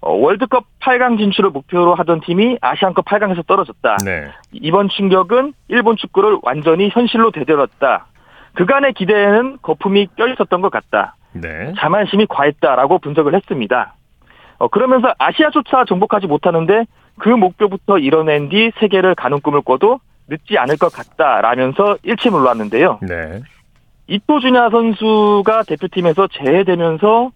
[0.01, 3.97] 어, 월드컵 8강 진출을 목표로 하던 팀이 아시안컵 8강에서 떨어졌다.
[4.05, 4.31] 네.
[4.53, 8.07] 이번 충격은 일본 축구를 완전히 현실로 되돌았다.
[8.55, 11.17] 그간의 기대에는 거품이 껴있었던 것 같다.
[11.33, 11.73] 네.
[11.79, 13.95] 자만심이 과했다라고 분석을 했습니다.
[14.59, 16.85] 어, 그러면서 아시아조차 정복하지 못하는데
[17.19, 23.01] 그 목표부터 이뤄낸 뒤 세계를 가는 꿈을 꿔도 늦지 않을 것 같다라면서 일침을 놓았는데요.
[23.03, 23.43] 네.
[24.09, 27.31] 이토주냐 선수가 대표팀에서 제외되면서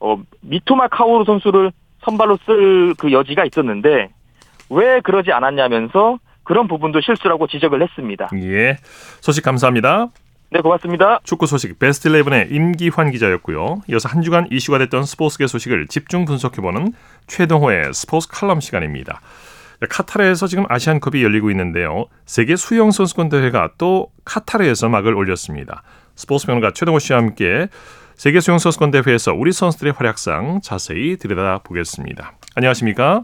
[0.00, 1.72] 어, 미토마 카오루 선수를
[2.04, 4.08] 선발로 쓸 그 여지가 있었는데
[4.70, 8.28] 왜 그러지 않았냐면서 그런 부분도 실수라고 지적을 했습니다.
[8.34, 8.76] 예.
[9.20, 10.08] 소식 감사합니다.
[10.52, 11.20] 네, 고맙습니다.
[11.22, 13.82] 축구 소식 베스트 11의 임기환 기자였고요.
[13.86, 16.92] 이어서 한 주간 이슈가 됐던 스포츠계 소식을 집중 분석해보는
[17.28, 19.20] 최동호의 스포츠 칼럼 시간입니다.
[19.88, 22.06] 카타르에서 지금 아시안컵이 열리고 있는데요.
[22.26, 25.84] 세계 수영 선수권 대회가 또 카타르에서 막을 올렸습니다.
[26.16, 27.68] 스포츠 평론가 최동호 씨와 함께
[28.16, 32.32] 세계 수영 선수권 대회에서 우리 선수들의 활약상 자세히 들여다보겠습니다.
[32.56, 33.22] 안녕하십니까?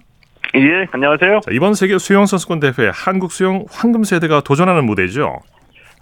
[0.55, 1.41] 예, 안녕하세요.
[1.41, 5.41] 자, 이번 세계 수영 선수권 대회 한국 수영 황금 세대가 도전하는 무대죠.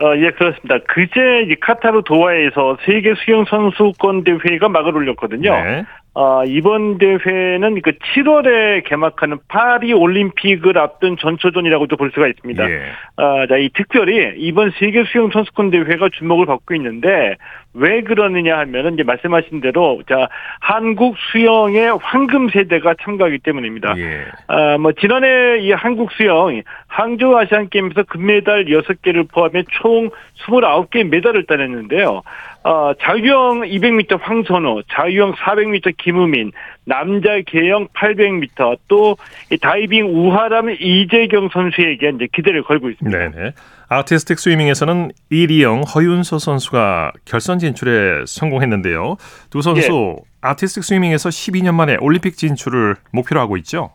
[0.02, 0.78] 어, 예, 그렇습니다.
[0.88, 5.50] 그제 이 카타르 도하에서 세계 수영 선수권 대회가 막을 올렸거든요.
[5.50, 5.85] 네.
[6.16, 12.70] 어, 이번 대회는 그 7월에 개막하는 파리 올림픽을 앞둔 전초전이라고도 볼 수가 있습니다.
[12.70, 12.83] 예.
[13.16, 17.37] 아, 자, 이 특별히 이번 세계 수영 선수권 대회가 주목을 받고 있는데
[17.74, 20.29] 왜 그러느냐 하면은 이제 말씀하신 대로 자,
[20.61, 23.94] 한국 수영의 황금 세대가 참가하기 때문입니다.
[23.98, 24.27] 예.
[24.46, 30.11] 아, 뭐 지난해 이 한국 수영 항저우 아시안 게임에서 금메달 6개를 포함해 총
[30.46, 32.22] 29개 메달을 따냈는데요.
[32.64, 36.50] 어, 자유형 200m 황선우, 자유형 400m 김우민,
[36.85, 43.18] 남자 계영 800m 또이 다이빙 우하람 이재경 선수에게 이제 기대를 걸고 있습니다.
[43.18, 43.53] 네네.
[43.88, 49.16] 아티스틱 스위밍에서는 이리영, 허윤서 선수가 결선 진출에 성공했는데요.
[49.50, 53.90] 두 선수 아티스틱 스위밍에서 12년 만에 올림픽 진출을 목표로 하고 있죠.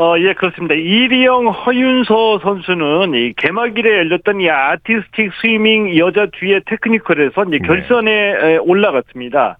[0.00, 0.74] 어, 예, 그렇습니다.
[0.74, 7.68] 이리영, 허윤서 선수는 이 개막일에 열렸던 이 아티스틱 스위밍 여자 뒤에 테크니컬에서 이제 네.
[7.68, 9.58] 결선에 에, 올라갔습니다.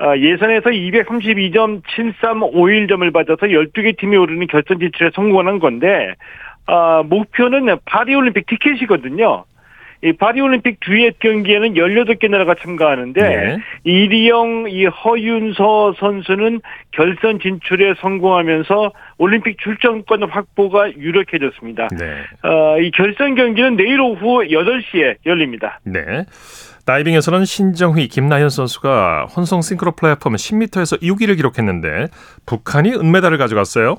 [0.00, 6.14] 어, 예선에서 232점 7351점을 받아서 12개 팀이 오르는 결선 진출에 성공한 건데,
[6.64, 9.44] 아, 목표는 파리올림픽 티켓이거든요.
[10.04, 13.58] 이 파리올림픽 듀엣 경기에는 18개 나라가 참가하는데, 네.
[13.84, 16.60] 이리영, 이 허윤서 선수는
[16.90, 21.88] 결선 진출에 성공하면서 올림픽 출전권 확보가 유력해졌습니다.
[21.98, 22.16] 네.
[22.42, 25.78] 어, 이 결선 경기는 내일 오후 8시에 열립니다.
[25.84, 26.24] 네.
[26.84, 32.08] 다이빙에서는 신정휘, 김나현 선수가 혼성 싱크로 플랫폼 10m에서 6위를 기록했는데
[32.44, 33.98] 북한이 은메달을 가져갔어요.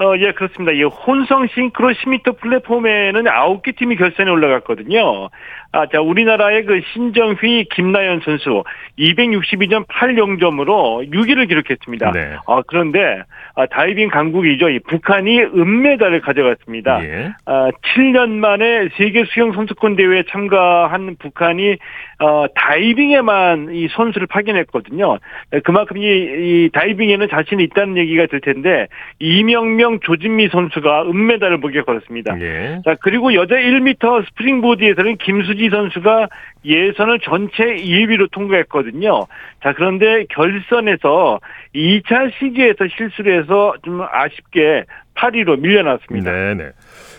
[0.00, 0.72] 어, 예, 그렇습니다.
[0.72, 5.28] 이 혼성 싱크로 10m 플랫폼에는 9개 팀이 결선에 올라갔거든요.
[5.74, 8.62] 아, 자, 우리나라의 그 신정휘, 김나연 선수
[8.98, 12.12] 262점 80점으로 6위를 기록했습니다.
[12.12, 12.36] 네.
[12.46, 13.22] 아, 그런데
[13.54, 14.68] 아, 다이빙 강국이죠.
[14.68, 17.04] 이 북한이 은메달을 가져갔습니다.
[17.04, 17.32] 예.
[17.46, 21.76] 아, 7년 만에 세계 수영 선수권 대회에 참가한 북한이
[22.18, 25.18] 어, 다이빙에만 이 선수를 파견했거든요.
[25.50, 28.86] 네, 그만큼 이, 이 다이빙에는 자신이 있다는 얘기가 될 텐데
[29.18, 32.40] 이명명 조진미 선수가 은메달을 목에 걸었습니다.
[32.40, 32.80] 예.
[32.84, 36.28] 자 그리고 여자 1m 스프링보드에서는 김수지 선수가
[36.64, 39.26] 예선을 전체 2위로 통과했거든요.
[39.62, 41.40] 자 그런데 결선에서
[41.74, 46.30] 2차 시기에서 실수를 해서 좀 아쉽게 8위로 밀려났습니다.
[46.30, 46.70] 네, 네.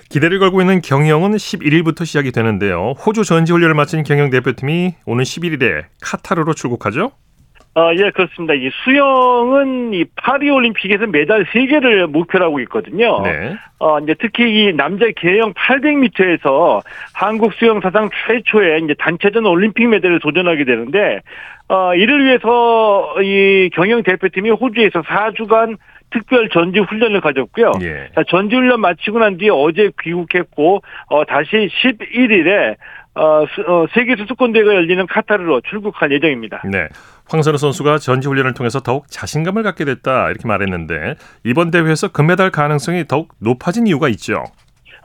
[0.10, 2.93] 기대를 걸고 있는 경영은 11일부터 시작이 되는데요.
[3.06, 7.12] 호주 전지훈련을 마친 경영 대표팀이 오는 11일에 카타르로 출국하죠?
[7.75, 8.53] 어, 예, 그렇습니다.
[8.53, 13.21] 이 수영은 이 파리올림픽에서 메달 3개를 목표로 하고 있거든요.
[13.23, 13.55] 네.
[13.79, 16.81] 어, 이제 특히 이 남자 계영 800m에서
[17.13, 21.21] 한국 수영 사상 최초의 이제 단체전 올림픽 메달을 도전하게 되는데,
[21.67, 25.77] 어, 이를 위해서 이 경영 대표팀이 호주에서 4주간
[26.12, 27.71] 특별 전지 훈련을 가졌고요.
[27.81, 28.09] 예.
[28.13, 32.75] 자, 전지 훈련 마치고 난 뒤에 어제 귀국했고, 어, 다시 11일에
[33.15, 36.63] 어, 수- 어, 세계 수수권대회가 열리는 카타르로 출국할 예정입니다.
[36.65, 36.88] 네.
[37.30, 43.06] 황선우 선수가 전지 훈련을 통해서 더욱 자신감을 갖게 됐다 이렇게 말했는데 이번 대회에서 금메달 가능성이
[43.08, 44.43] 더욱 높아진 이유가 있죠.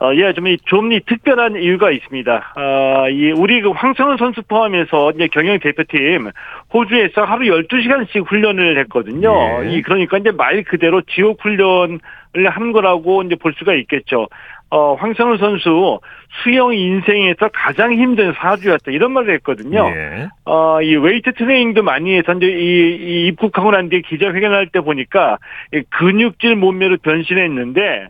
[0.01, 2.53] 어, 예, 좀, 이, 좀, 이, 특별한 이유가 있습니다.
[2.55, 6.29] 어, 이, 우리 그 황선우 선수 포함해서, 이제 경영 대표팀,
[6.73, 9.65] 호주에서 하루 12시간씩 훈련을 했거든요.
[9.65, 9.71] 예.
[9.73, 11.99] 이, 그러니까 이제 말 그대로 지옥 훈련을
[12.47, 14.29] 한 거라고 이제 볼 수가 있겠죠.
[14.71, 15.99] 어, 황선우 선수,
[16.43, 18.91] 수영 인생에서 가장 힘든 4주였다.
[18.91, 19.87] 이런 말을 했거든요.
[19.95, 20.27] 예.
[20.45, 25.37] 어, 이 웨이트 트레이닝도 많이 해서 이제 이, 이 입국하고 난 뒤에 기자회견할 때 보니까
[25.73, 28.09] 이 근육질 몸매로 변신했는데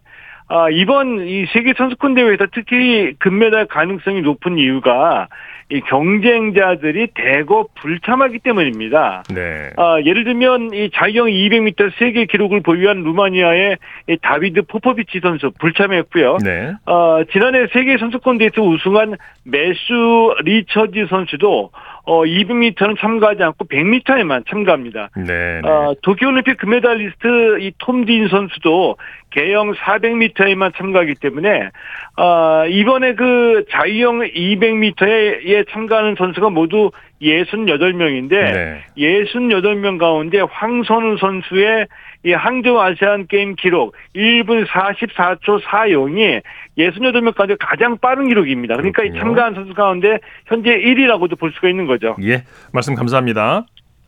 [0.52, 5.28] 아, 이번 이 세계 선수권 대회에서 특히 금메달 가능성이 높은 이유가
[5.72, 9.24] 이 경쟁자들이 대거 불참하기 때문입니다.
[9.34, 9.70] 네.
[9.78, 13.78] 아, 예를 들면 이 자유형 200m 세계 기록을 보유한 루마니아의
[14.10, 16.38] 이 다비드 포포비치 선수 불참했고요.
[16.44, 16.74] 네.
[16.88, 21.70] 어, 지난해 세계 선수권 대회에서 우승한 매수 리처지 선수도
[22.06, 25.10] 어, 200m는 참가하지 않고 100m에만 참가합니다.
[25.16, 25.62] 네.
[25.62, 25.70] 네.
[25.70, 28.98] 어, 도쿄올림픽 금메달리스트 이 톰딘 선수도
[29.32, 31.70] 개영 400m에만 참가하기 때문에
[32.18, 38.82] 어, 이번에 그 자유형 200m에 참가하는 선수가 모두 68명인데 네.
[38.98, 41.88] 68명 가운데 황선우 선수의
[42.26, 46.42] 이 항저우 아시안 게임 기록 1분 44초 40이
[46.78, 48.76] 68명 가운데 가장 빠른 기록입니다.
[48.76, 49.24] 그러니까 이 그렇군요.
[49.24, 52.16] 참가한 선수 가운데 현재 1위라고도 볼 수가 있는 거죠.
[52.24, 52.44] 예.
[52.74, 53.66] 말씀 감사합니다.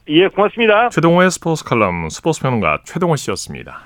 [0.10, 0.90] 예, 고맙습니다.
[0.90, 3.82] 최동호의 스포츠 칼럼 스포츠 평론가 최동호 씨였습니다.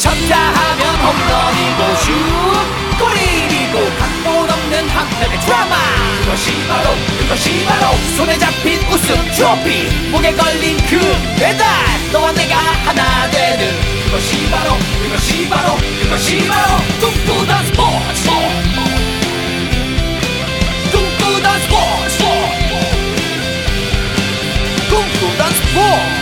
[0.00, 2.12] 쳤다 하면 홈런이고 슛
[3.00, 5.99] 골이고 각본 없는 한편의 드라마
[6.30, 10.96] 그것이 바로 그것이 바로 손에 잡힌 우승 트로피 목에 걸린 그
[11.40, 11.66] 배달
[12.12, 13.66] 너와 내가 하나 되는
[14.04, 18.30] 그것이 바로 그것이 바로 그것이 바로 꿈꾸던 스포츠
[20.92, 22.24] 꿈꾸던 스포츠
[24.88, 26.20] 꿈꾸던 스포츠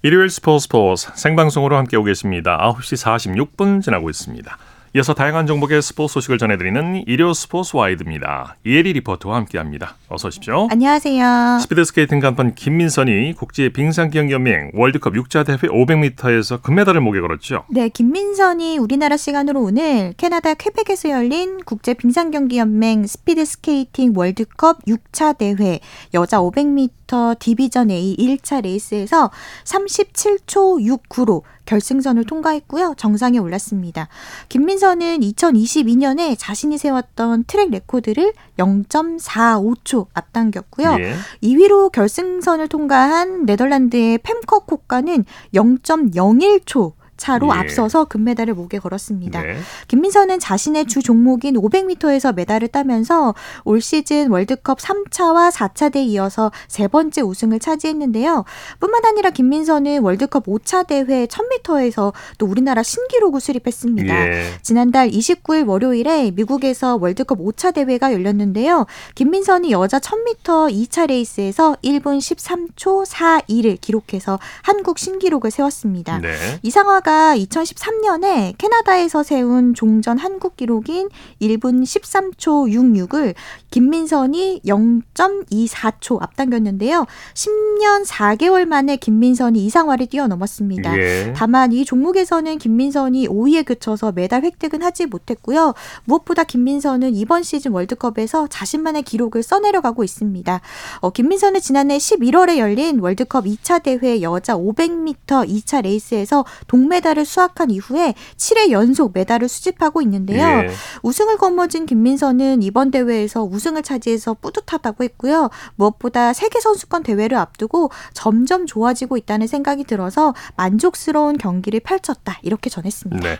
[0.00, 2.56] 일요일 스포츠 스포츠 생방송으로 함께 오겠습니다.
[2.56, 4.56] 9시 46분 지나고 있습니다.
[4.94, 8.56] 이어서 다양한 종목의 스포츠 소식을 전해드리는 일요 스포츠 와이드입니다.
[8.64, 9.96] 이혜리 리포터와 함께합니다.
[10.08, 10.66] 어서 오십시오.
[10.70, 11.58] 안녕하세요.
[11.60, 17.64] 스피드 스케이팅 간판 김민선이 국제 빙상경기연맹 월드컵 6차 대회 500m에서 금메달을 목에 걸었죠.
[17.68, 25.80] 네, 김민선이 우리나라 시간으로 오늘 캐나다 퀘벡에서 열린 국제 빙상경기연맹 스피드 스케이팅 월드컵 6차 대회
[26.14, 29.30] 여자 500m 디비전 A 1차 레이스에서
[29.64, 32.94] 37초 69로 결승선을 통과했고요.
[32.96, 34.08] 정상에 올랐습니다.
[34.48, 40.96] 김민선은 2022년에 자신이 세웠던 트랙 레코드를 0.45초 앞당겼고요.
[40.98, 41.14] 예.
[41.42, 47.58] 2위로 결승선을 통과한 네덜란드의 펨커 콕과는 0.01초 차로 예.
[47.58, 49.42] 앞서서 금메달을 목에 걸었습니다.
[49.42, 49.58] 네.
[49.88, 56.88] 김민선은 자신의 주 종목인 500m에서 메달을 따면서 올 시즌 월드컵 3차와 4차 대에 이어서 세
[56.88, 58.44] 번째 우승을 차지했는데요.
[58.80, 64.28] 뿐만 아니라 김민선은 월드컵 5차 대회 1000m에서 또 우리나라 신기록을 수립했습니다.
[64.28, 64.44] 예.
[64.62, 68.86] 지난달 29일 월요일에 미국에서 월드컵 5차 대회가 열렸는데요.
[69.16, 76.18] 김민선이 여자 1000m 2차 레이스에서 1분 13초 42를 기록해서 한국 신기록을 세웠습니다.
[76.18, 76.36] 네.
[76.62, 81.08] 이상화 가 2013년에 캐나다에서 세운 종전 한국 기록인
[81.40, 83.34] 1분 13초 66을
[83.70, 87.06] 김민선이 0.24초 앞당겼는데요.
[87.32, 90.98] 10년 4개월 만에 김민선이 이상화를 뛰어넘었습니다.
[90.98, 91.32] 예.
[91.34, 95.72] 다만 이 종목에서는 김민선이 5위에 그쳐서 메달 획득은 하지 못했고요.
[96.04, 100.60] 무엇보다 김민선은 이번 시즌 월드컵에서 자신만의 기록을 써내려가고 있습니다.
[101.00, 107.70] 어, 김민선은 지난해 11월에 열린 월드컵 2차 대회 여자 500m 2차 레이스에서 동메 달을 수확한
[107.70, 110.44] 이후에 7회 연속 메달을 수집하고 있는데요.
[110.44, 110.70] 예.
[111.02, 115.50] 우승을 거머쥔 김민선은 이번 대회에서 우승을 차지해서 뿌듯하다고 했고요.
[115.76, 123.28] 무엇보다 세계 선수권 대회를 앞두고 점점 좋아지고 있다는 생각이 들어서 만족스러운 경기를 펼쳤다 이렇게 전했습니다.
[123.28, 123.38] 네.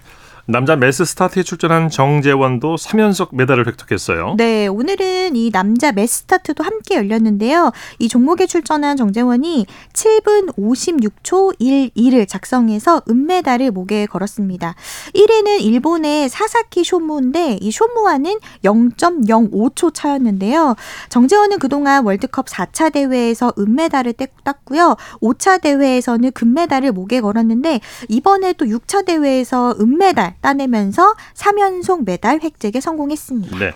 [0.50, 4.37] 남자 메스 스타트에 출전한 정재원도 3연속 메달을 획득했어요.
[4.38, 7.70] 네, 오늘은 이 남자 메스타트도 함께 열렸는데요.
[7.98, 14.74] 이 종목에 출전한 정재원이 7분 56초 11을 작성해서 은메달을 목에 걸었습니다.
[15.14, 20.76] 1위는 일본의 사사키 쇼무인데 이 쇼무와는 0.05초 차였는데요.
[21.11, 24.96] 정재원은 그동안 월드컵 4차 대회에서 은메달을 땄고요.
[25.20, 33.59] 5차 대회에서는 금메달을 목에 걸었는데 이번에 또 6차 대회에서 은메달 따내면서 3연속 메달 획득에 성공했습니다.
[33.59, 33.72] 네.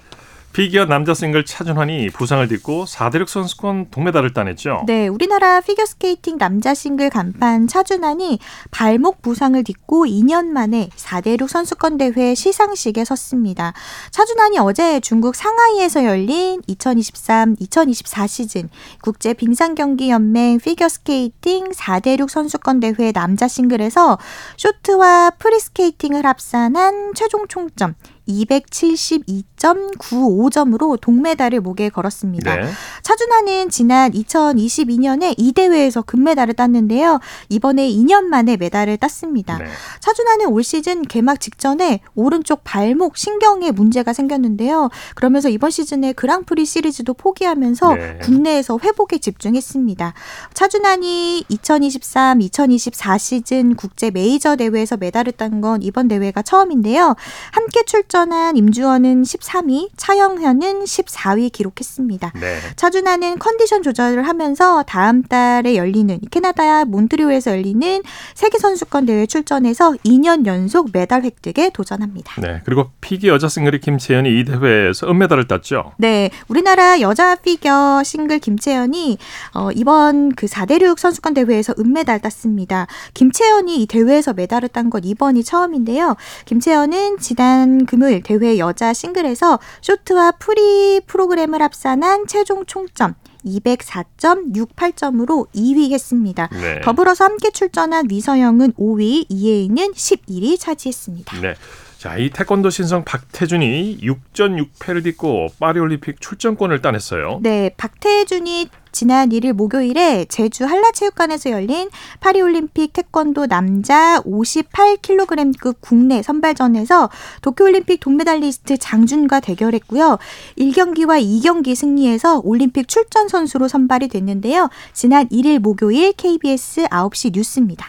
[0.52, 4.84] 피겨 남자 싱글 차준환이 부상을 딛고 4대륙 선수권 동메달을 따냈죠.
[4.86, 8.38] 네, 우리나라 피겨 스케이팅 남자 싱글 간판 차준환이
[8.70, 13.72] 발목 부상을 딛고 2년 만에 4대륙 선수권 대회 시상식에 섰습니다.
[14.10, 18.68] 차준환이 어제 중국 상하이에서 열린 2023-2024 시즌
[19.00, 24.18] 국제 빙상 경기 연맹 피겨 스케이팅 4대륙 선수권 대회 남자 싱글에서
[24.58, 27.94] 쇼트와 프리스케이팅을 합산한 최종 총점
[28.28, 32.56] 272.95점으로 동메달을 목에 걸었습니다.
[32.56, 32.68] 네.
[33.02, 37.20] 차준환은 지난 2022년에 이 대회에서 금메달을 땄는데요.
[37.48, 39.58] 이번에 2년 만에 메달을 땄습니다.
[39.58, 39.66] 네.
[40.00, 44.90] 차준환은 올 시즌 개막 직전에 오른쪽 발목 신경에 문제가 생겼는데요.
[45.14, 48.18] 그러면서 이번 시즌에 그랑프리 시리즈도 포기하면서 네.
[48.22, 50.14] 국내에서 회복에 집중했습니다.
[50.54, 57.14] 차준환이 2023, 2024 시즌 국제 메이저 대회에서 메달을 딴 건 이번 대회가 처음인데요.
[57.52, 62.32] 함께 출전 한 임주원은 13위, 차영현은 14위 기록했습니다.
[62.40, 62.58] 네.
[62.76, 68.02] 차준하는 컨디션 조절을 하면서 다음 달에 열리는 캐나다 몬트리올에서 열리는
[68.34, 72.40] 세계 선수권 대회 출전해서 2년 연속 메달 획득에 도전합니다.
[72.42, 72.60] 네.
[72.66, 75.92] 그리고 피겨 여자 싱글의 김채연이 이 대회에서 은메달을 땄죠.
[75.96, 79.16] 네, 우리나라 여자 피겨 싱글 김채연이
[79.54, 82.86] 어, 이번 그 4대륙 선수권 대회에서 은메달 땄습니다.
[83.14, 86.16] 김채연이 이 대회에서 메달을 딴 건 이번이 처음인데요.
[86.44, 96.48] 김채연은 지난 금요일 대회 여자 싱글에서 쇼트와 프리 프로그램을 합산한 최종 총점 204.68점으로 2위 했습니다.
[96.52, 96.80] 네.
[96.80, 101.40] 더불어서 함께 출전한 위서영은 5위, 이혜인은 11위 차지했습니다.
[101.40, 101.54] 네.
[101.98, 107.38] 자, 이 태권도 신성 박태준이 6전 6패를 딛고 파리올림픽 출전권을 따냈어요.
[107.42, 111.88] 네, 박태준이 지난 1일 목요일에 제주 한라체육관에서 열린
[112.20, 120.18] 파리올림픽 태권도 남자 58kg급 국내 선발전에서 도쿄올림픽 동메달리스트 장준과 대결했고요.
[120.58, 124.68] 1경기와 2경기 승리해서 올림픽 출전 선수로 선발이 됐는데요.
[124.92, 127.86] 지난 1일 목요일 KBS 9시 뉴스입니다.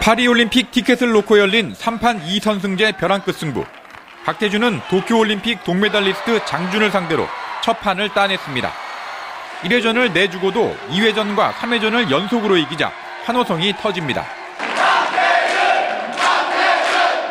[0.00, 3.64] 파리올림픽 티켓을 놓고 열린 3판 2선승제 벼랑 끝 승부.
[4.24, 7.26] 박태준은 도쿄올림픽 동메달리스트 장준을 상대로
[7.62, 8.83] 첫 판을 따냈습니다.
[9.62, 12.92] 1회전을 내주고도 2회전과 3회전을 연속으로 이기자
[13.24, 14.24] 환호성이 터집니다.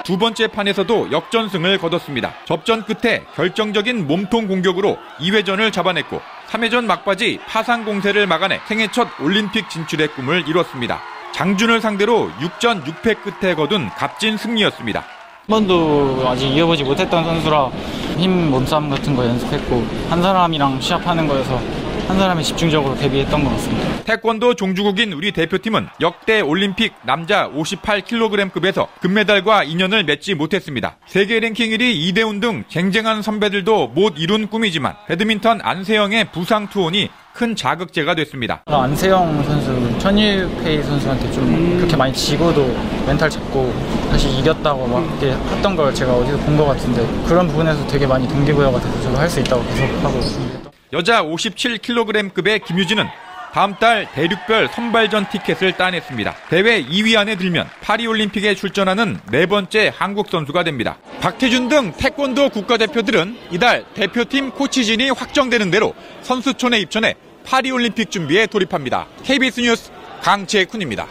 [0.03, 2.33] 두 번째 판에서도 역전승을 거뒀습니다.
[2.43, 9.69] 접전 끝에 결정적인 몸통 공격으로 2회전을 잡아냈고 3회전 막바지 파상 공세를 막아내 생애 첫 올림픽
[9.69, 11.01] 진출의 꿈을 이뤘습니다.
[11.31, 14.99] 장준을 상대로 6전 6패 끝에 거둔 값진 승리였습니다.
[14.99, 17.69] 한 번도 아직 이겨보지 못했던 선수라
[18.17, 21.59] 힘 몸싸움 같은 거 연습했고 한 사람이랑 시합하는 거여서
[22.07, 24.03] 한 사람이 집중적으로 대비했던 것 같습니다.
[24.03, 30.97] 태권도 종주국인 우리 대표팀은 역대 올림픽 남자 58kg급에서 금메달과 인연을 맺지 못했습니다.
[31.07, 37.55] 세계 랭킹 1위 이대훈 등 쟁쟁한 선배들도 못 이룬 꿈이지만 배드민턴 안세영의 부상 투혼이 큰
[37.55, 38.61] 자극제가 됐습니다.
[38.67, 42.67] 안세영 선수, 천일페이 선수한테 좀 그렇게 많이 지고도
[43.07, 43.73] 멘탈 잡고
[44.11, 48.27] 다시 이겼다고 막 이렇게 했던 걸 제가 어디서 본 것 같은데 그런 부분에서 되게 많이
[48.27, 50.72] 동기부여가 돼서 저도 할 수 있다고 계속 하고 있습니다.
[50.93, 53.05] 여자 57kg급의 김유진은
[53.51, 56.35] 다음 달 대륙별 선발전 티켓을 따냈습니다.
[56.49, 60.97] 대회 2위 안에 들면 파리올림픽에 출전하는 네 번째 한국 선수가 됩니다.
[61.19, 69.07] 박태준 등 태권도 국가대표들은 이달 대표팀 코치진이 확정되는 대로 선수촌에 입촌해 파리올림픽 준비에 돌입합니다.
[69.23, 71.07] KBS 뉴스 강재훈입니다.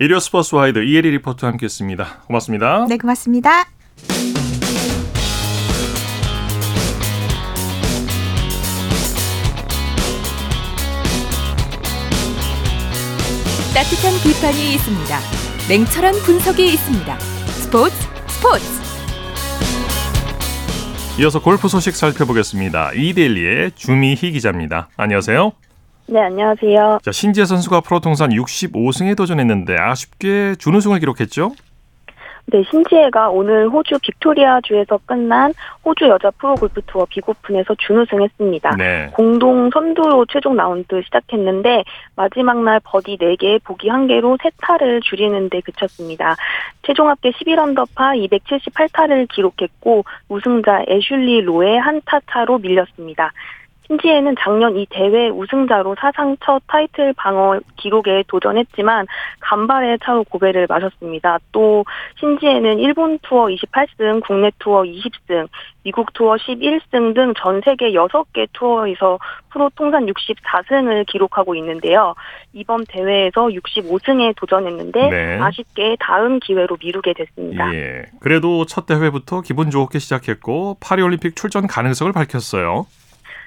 [0.00, 2.22] 일요 스포츠 와이드 이혜리 리포터와 함께했습니다.
[2.26, 2.86] 고맙습니다.
[2.88, 3.64] 네, 고맙습니다.
[13.80, 15.18] 따뜻한 비판이 있습니다.
[15.70, 17.18] 냉철한 분석이 있습니다.
[17.18, 17.94] 스포츠
[18.28, 18.64] 스포츠
[21.18, 22.92] 이어서 골프 소식 살펴보겠습니다.
[22.92, 24.90] 이데일리의 주미희 기자입니다.
[24.98, 25.52] 안녕하세요.
[26.08, 26.98] 네, 안녕하세요.
[27.02, 31.52] 자, 신지애 선수가 프로 통산 65승에 도전했는데 아쉽게 준우승을 기록했죠?
[32.52, 35.52] 네, 신지애가 오늘 호주 빅토리아주에서 끝난
[35.84, 38.76] 호주 여자 프로골프 투어 빅오픈에서 준우승했습니다.
[38.76, 39.10] 네.
[39.12, 41.84] 공동 선두로 최종 라운드 시작했는데
[42.16, 46.34] 마지막 날 버디 4개, 보기 1개로 3타를 줄이는 데 그쳤습니다.
[46.82, 53.32] 최종 합계 11언더파 278타를 기록했고 우승자 애슐리 로의 한타 차로 밀렸습니다.
[53.90, 59.06] 신지혜는 작년 이 대회 우승자로 사상 첫 타이틀 방어 기록에 도전했지만
[59.40, 61.38] 간발의 차로 고배를 마셨습니다.
[61.50, 61.84] 또
[62.20, 65.48] 신지혜는 일본 투어 28승, 국내 투어 20승,
[65.82, 69.18] 미국 투어 11승 등 전 세계 6개 투어에서
[69.50, 72.14] 프로 통산 64승을 기록하고 있는데요.
[72.52, 75.38] 이번 대회에서 65승에 도전했는데 네.
[75.40, 77.74] 아쉽게 다음 기회로 미루게 됐습니다.
[77.74, 78.04] 예.
[78.20, 82.86] 그래도 첫 대회부터 기분 좋게 시작했고 파리올림픽 출전 가능성을 밝혔어요.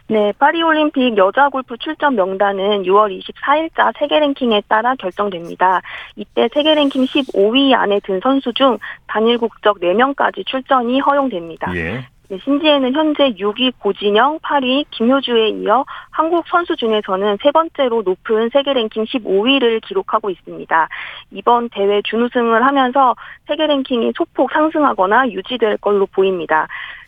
[0.09, 5.81] 네, 파리올림픽 여자 골프 출전 명단은 6월 24일자 세계 랭킹에 따라 결정됩니다.
[6.15, 8.77] 이때 세계 랭킹 15위 안에 든 선수 중
[9.07, 11.73] 단일 국적 4명까지 출전이 허용됩니다.
[11.75, 12.05] 예.
[12.29, 18.73] 네, 신지혜는 현재 6위 고진영, 8위 김효주에 이어 한국 선수 중에서는 세 번째로 높은 세계
[18.73, 20.89] 랭킹 15위를 기록하고 있습니다.
[21.31, 23.15] 이번 대회 준우승을 하면서
[23.47, 26.67] 세계 랭킹이 소폭 상승하거나 유지될 걸로 보입니다.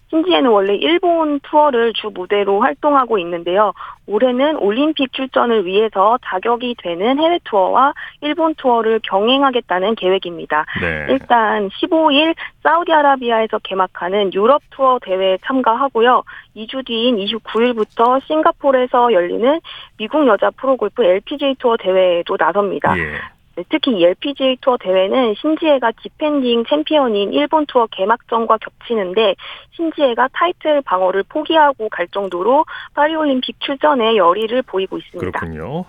[0.09, 3.73] 신지혜는 원래 일본 투어를 주 무대로 활동하고 있는데요.
[4.07, 10.65] 올해는 올림픽 출전을 위해서 자격이 되는 해외 투어와 일본 투어를 병행하겠다는 계획입니다.
[10.79, 11.07] 네.
[11.09, 16.23] 일단 15일 사우디아라비아에서 개막하는 유럽 투어 대회에 참가하고요.
[16.55, 19.59] 2주 뒤인 29일부터 싱가포르에서 열리는
[19.97, 22.97] 미국 여자 프로골프 LPGA 투어 대회에도 나섭니다.
[22.97, 23.34] 예.
[23.55, 29.35] 네, 특히 이 LPGA 투어 대회는 신지애가 디펜딩 챔피언인 일본 투어 개막전과 겹치는데
[29.71, 35.19] 신지애가 타이틀 방어를 포기하고 갈 정도로 파리올림픽 출전에 열의를 보이고 있습니다.
[35.19, 35.85] 그렇군요.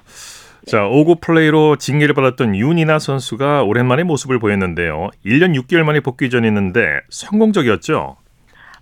[0.67, 5.11] 자, 오구 플레이로 징계를 받았던 윤이나 선수가 오랜만에 모습을 보였는데요.
[5.25, 8.17] 1년 6개월 만에 복귀전이었는데 성공적이었죠.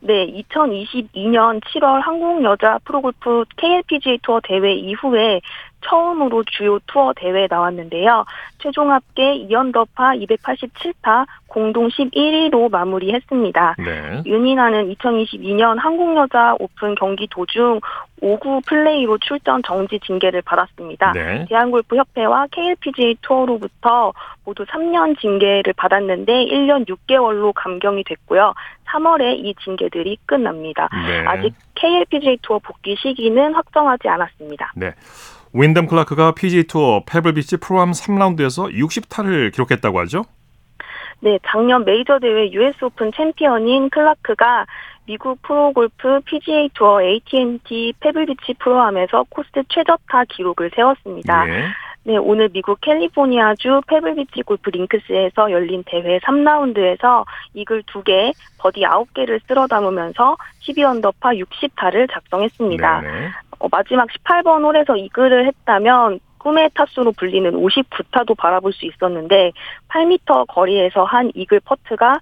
[0.06, 5.40] 네, 2022년 7월 한국 여자 프로골프 KLPGA 투어 대회 이후에
[5.80, 8.26] 처음으로 주요 투어 대회에 나왔는데요.
[8.58, 11.24] 최종 합계 2언더파 287타
[11.54, 13.76] 공동 11위로 마무리했습니다.
[13.78, 14.22] 네.
[14.26, 17.78] 윤이나는 2022년 한국여자 오픈 경기 도중
[18.20, 21.12] 오구 플레이로 출전 정지 징계를 받았습니다.
[21.12, 21.46] 네.
[21.48, 24.12] 대한골프협회와 KLPGA 투어로부터
[24.44, 28.52] 모두 3년 징계를 받았는데 1년 6개월로 감경이 됐고요.
[28.88, 30.88] 3월에 이 징계들이 끝납니다.
[31.06, 31.24] 네.
[31.24, 34.72] 아직 KLPGA 투어 복귀 시기는 확정하지 않았습니다.
[34.74, 34.92] 네.
[35.52, 40.24] 윈덤 클라크가 PGA 투어 페블비치 프로암 3라운드에서 60타를 기록했다고 하죠?
[41.24, 44.66] 네, 작년 메이저 대회 US 오픈 챔피언인 클라크가
[45.06, 51.48] 미국 프로골프 PGA 투어 AT&T 페블비치 프로암에서 코스 최저타 기록을 세웠습니다.
[51.48, 51.64] 예.
[52.02, 59.66] 네, 오늘 미국 캘리포니아주 페블비치 골프 링크스에서 열린 대회 3라운드에서 이글 2개, 버디 9개를 쓸어
[59.66, 63.00] 담으면서 12언더파 60타를 작성했습니다.
[63.00, 63.28] 네네.
[63.60, 69.52] 어, 마지막 18번 홀에서 이글을 했다면 꿈의 타수로 불리는 59타도 바라볼 수 있었는데
[69.88, 72.20] 8m 거리에서 한 이글 퍼트가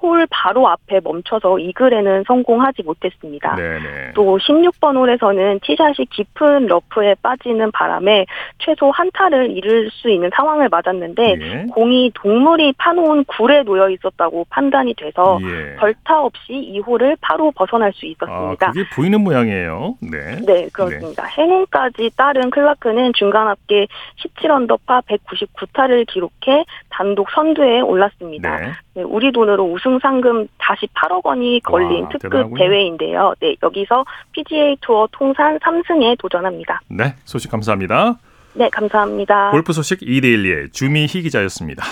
[0.00, 3.56] 홀 바로 앞에 멈춰서 이글에는 성공하지 못했습니다.
[3.56, 4.12] 네네.
[4.14, 8.26] 또 16번 홀에서는 티샷이 깊은 러프에 빠지는 바람에
[8.58, 11.66] 최소 한 타를 잃을 수 있는 상황을 맞았는데 예.
[11.72, 15.76] 공이 동물이 파놓은 굴에 놓여 있었다고 판단이 돼서 예.
[15.76, 18.70] 벌타 없이 이 홀을 바로 벗어날 수 아, 있었습니다.
[18.72, 19.96] 그게 보이는 모양이에요.
[20.00, 20.40] 네.
[20.46, 21.24] 네, 그렇습니다.
[21.24, 23.86] 행운까지 따른 클라크는 중간 합계
[24.18, 28.56] 17언더파 199타를 기록해 단독 선두에 올랐습니다.
[28.56, 28.72] 네.
[28.94, 32.58] 네, 우리 돈으로 우승 상금 다시 8억 원이 걸린 와, 특급 대단하군요.
[32.58, 33.34] 대회인데요.
[33.40, 36.80] 네, 여기서 PGA 투어 통산 3승에 도전합니다.
[36.88, 37.14] 네.
[37.24, 38.16] 소식 감사합니다.
[38.54, 39.50] 네, 감사합니다.
[39.50, 41.82] 골프 소식 이데일리의 주미희 기자였습니다.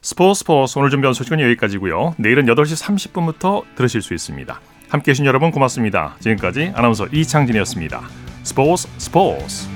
[0.00, 2.14] 스포츠 스포츠 오늘 준비한 소식은 여기까지고요.
[2.18, 4.60] 내일은 8시 30분부터 들으실 수 있습니다.
[4.90, 6.14] 함께해 주신 여러분 고맙습니다.
[6.20, 8.00] 지금까지 아나운서 이창진이었습니다.
[8.44, 9.73] 스포츠 스포츠